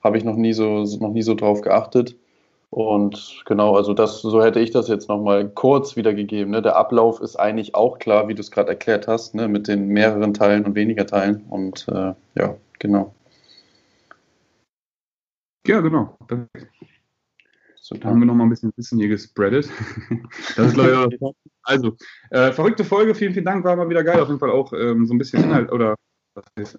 Habe 0.02 0.18
ich 0.18 0.24
noch 0.24 0.38
nie 0.38 0.54
so, 0.54 0.86
noch 1.02 1.12
nie 1.12 1.22
so 1.22 1.36
drauf 1.36 1.60
geachtet. 1.60 2.16
Und 2.70 3.44
genau, 3.46 3.76
also 3.76 3.94
das, 3.94 4.22
so 4.22 4.42
hätte 4.42 4.62
ich 4.62 4.72
das 4.72 4.88
jetzt 4.88 5.10
nochmal 5.10 5.50
kurz 5.50 5.98
wiedergegeben. 5.98 6.52
Ne? 6.52 6.62
Der 6.62 6.78
Ablauf 6.78 7.20
ist 7.20 7.36
eigentlich 7.36 7.76
auch 7.76 8.00
klar, 8.00 8.30
wie 8.30 8.36
du 8.36 8.40
es 8.40 8.52
gerade 8.52 8.70
erklärt 8.70 9.06
hast, 9.06 9.36
ne? 9.36 9.50
mit 9.50 9.68
den 9.68 9.90
mehreren 9.90 10.34
Teilen 10.34 10.64
und 10.64 10.76
weniger 10.76 11.06
Teilen. 11.06 11.44
Und 11.50 11.90
äh, 11.90 12.14
ja, 12.36 12.56
genau. 12.80 13.14
Ja, 15.68 15.82
genau. 15.82 16.18
So, 17.88 17.94
da 17.94 18.10
haben 18.10 18.18
wir 18.18 18.26
noch 18.26 18.34
mal 18.34 18.46
ein 18.46 18.50
bisschen 18.50 18.74
Wissen 18.78 18.98
hier 18.98 19.10
gespreadet. 19.10 19.70
das 20.56 20.74
ist, 20.74 20.76
ich, 20.76 21.20
also, 21.62 21.96
äh, 22.32 22.52
verrückte 22.52 22.84
Folge. 22.84 23.14
Vielen, 23.14 23.34
vielen 23.34 23.46
Dank. 23.46 23.64
War 23.64 23.76
mal 23.76 23.88
wieder 23.90 24.04
geil. 24.04 24.20
Auf 24.20 24.28
jeden 24.28 24.40
Fall 24.40 24.50
auch 24.50 24.74
ähm, 24.74 25.06
so 25.06 25.14
ein 25.14 25.20
bisschen 25.20 25.44
Inhalt 25.44 25.72
oder 25.72 25.94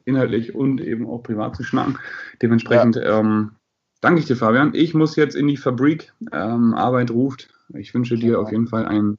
inhaltlich 0.04 0.56
und 0.56 0.80
eben 0.80 1.06
auch 1.06 1.22
privat 1.22 1.54
zu 1.54 1.62
schnacken. 1.62 1.96
Dementsprechend 2.42 2.96
ja. 2.96 3.20
ähm, 3.20 3.52
danke 4.00 4.18
ich 4.18 4.26
dir, 4.26 4.34
Fabian. 4.34 4.72
Ich 4.74 4.94
muss 4.94 5.14
jetzt 5.14 5.36
in 5.36 5.46
die 5.46 5.56
Fabrik. 5.56 6.12
Ähm, 6.32 6.74
Arbeit 6.74 7.12
ruft. 7.12 7.54
Ich 7.74 7.94
wünsche 7.94 8.16
dir 8.16 8.40
auf 8.40 8.50
jeden 8.50 8.66
Fall 8.66 8.84
einen 8.84 9.16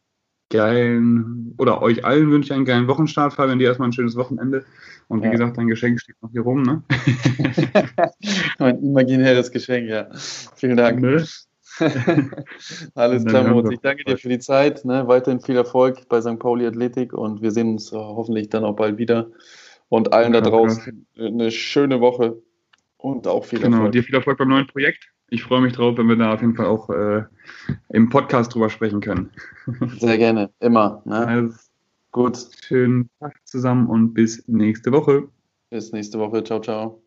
geilen, 0.49 1.55
oder 1.57 1.81
euch 1.81 2.03
allen 2.03 2.31
wünsche 2.31 2.47
ich 2.47 2.53
einen 2.53 2.65
geilen 2.65 2.89
Wochenstart, 2.89 3.33
Fabian, 3.33 3.59
dir 3.59 3.69
erstmal 3.69 3.87
ein 3.87 3.93
schönes 3.93 4.17
Wochenende. 4.17 4.65
Und 5.07 5.21
wie 5.21 5.27
ja. 5.27 5.31
gesagt, 5.31 5.57
dein 5.57 5.67
Geschenk 5.67 6.01
steht 6.01 6.21
noch 6.21 6.31
hier 6.31 6.41
rum, 6.41 6.63
ne? 6.63 6.83
mein 8.59 8.83
imaginäres 8.83 9.51
Geschenk, 9.51 9.87
ja. 9.87 10.09
Vielen 10.55 10.75
Dank. 10.75 10.99
Ne? 10.99 11.25
Alles 12.95 13.25
klar, 13.25 13.47
Moritz. 13.47 13.71
Ich 13.71 13.79
danke 13.79 14.03
dir 14.03 14.17
für 14.17 14.29
die 14.29 14.39
Zeit. 14.39 14.85
Ne? 14.85 15.07
Weiterhin 15.07 15.39
viel 15.39 15.55
Erfolg 15.55 16.07
bei 16.09 16.21
St. 16.21 16.39
Pauli 16.39 16.65
Athletik 16.65 17.13
und 17.13 17.41
wir 17.41 17.51
sehen 17.51 17.73
uns 17.73 17.91
hoffentlich 17.91 18.49
dann 18.49 18.63
auch 18.63 18.75
bald 18.75 18.97
wieder. 18.97 19.29
Und 19.89 20.13
allen 20.13 20.33
da 20.33 20.41
draußen 20.41 21.07
eine 21.17 21.51
schöne 21.51 22.01
Woche 22.01 22.41
und 22.97 23.27
auch 23.27 23.45
viel 23.45 23.59
genau, 23.59 23.77
Erfolg. 23.77 23.91
Genau, 23.91 23.91
dir 23.91 24.03
viel 24.03 24.15
Erfolg 24.15 24.37
beim 24.37 24.49
neuen 24.49 24.67
Projekt. 24.67 25.09
Ich 25.29 25.43
freue 25.43 25.61
mich 25.61 25.73
drauf, 25.73 25.97
wenn 25.97 26.07
wir 26.07 26.15
da 26.15 26.33
auf 26.33 26.41
jeden 26.41 26.55
Fall 26.55 26.67
auch 26.67 26.89
äh, 26.89 27.23
im 27.89 28.09
Podcast 28.09 28.53
drüber 28.53 28.69
sprechen 28.69 29.01
können. 29.01 29.31
Sehr 29.99 30.17
gerne, 30.17 30.49
immer. 30.59 31.01
Ne? 31.05 31.27
Also, 31.27 31.53
Gut. 32.17 32.37
Schönen 32.65 33.09
Tag 33.19 33.35
zusammen 33.45 33.87
und 33.87 34.15
bis 34.15 34.47
nächste 34.47 34.91
Woche. 34.91 35.29
Bis 35.69 35.91
nächste 35.91 36.17
Woche. 36.17 36.43
Ciao, 36.43 36.59
ciao. 36.59 37.06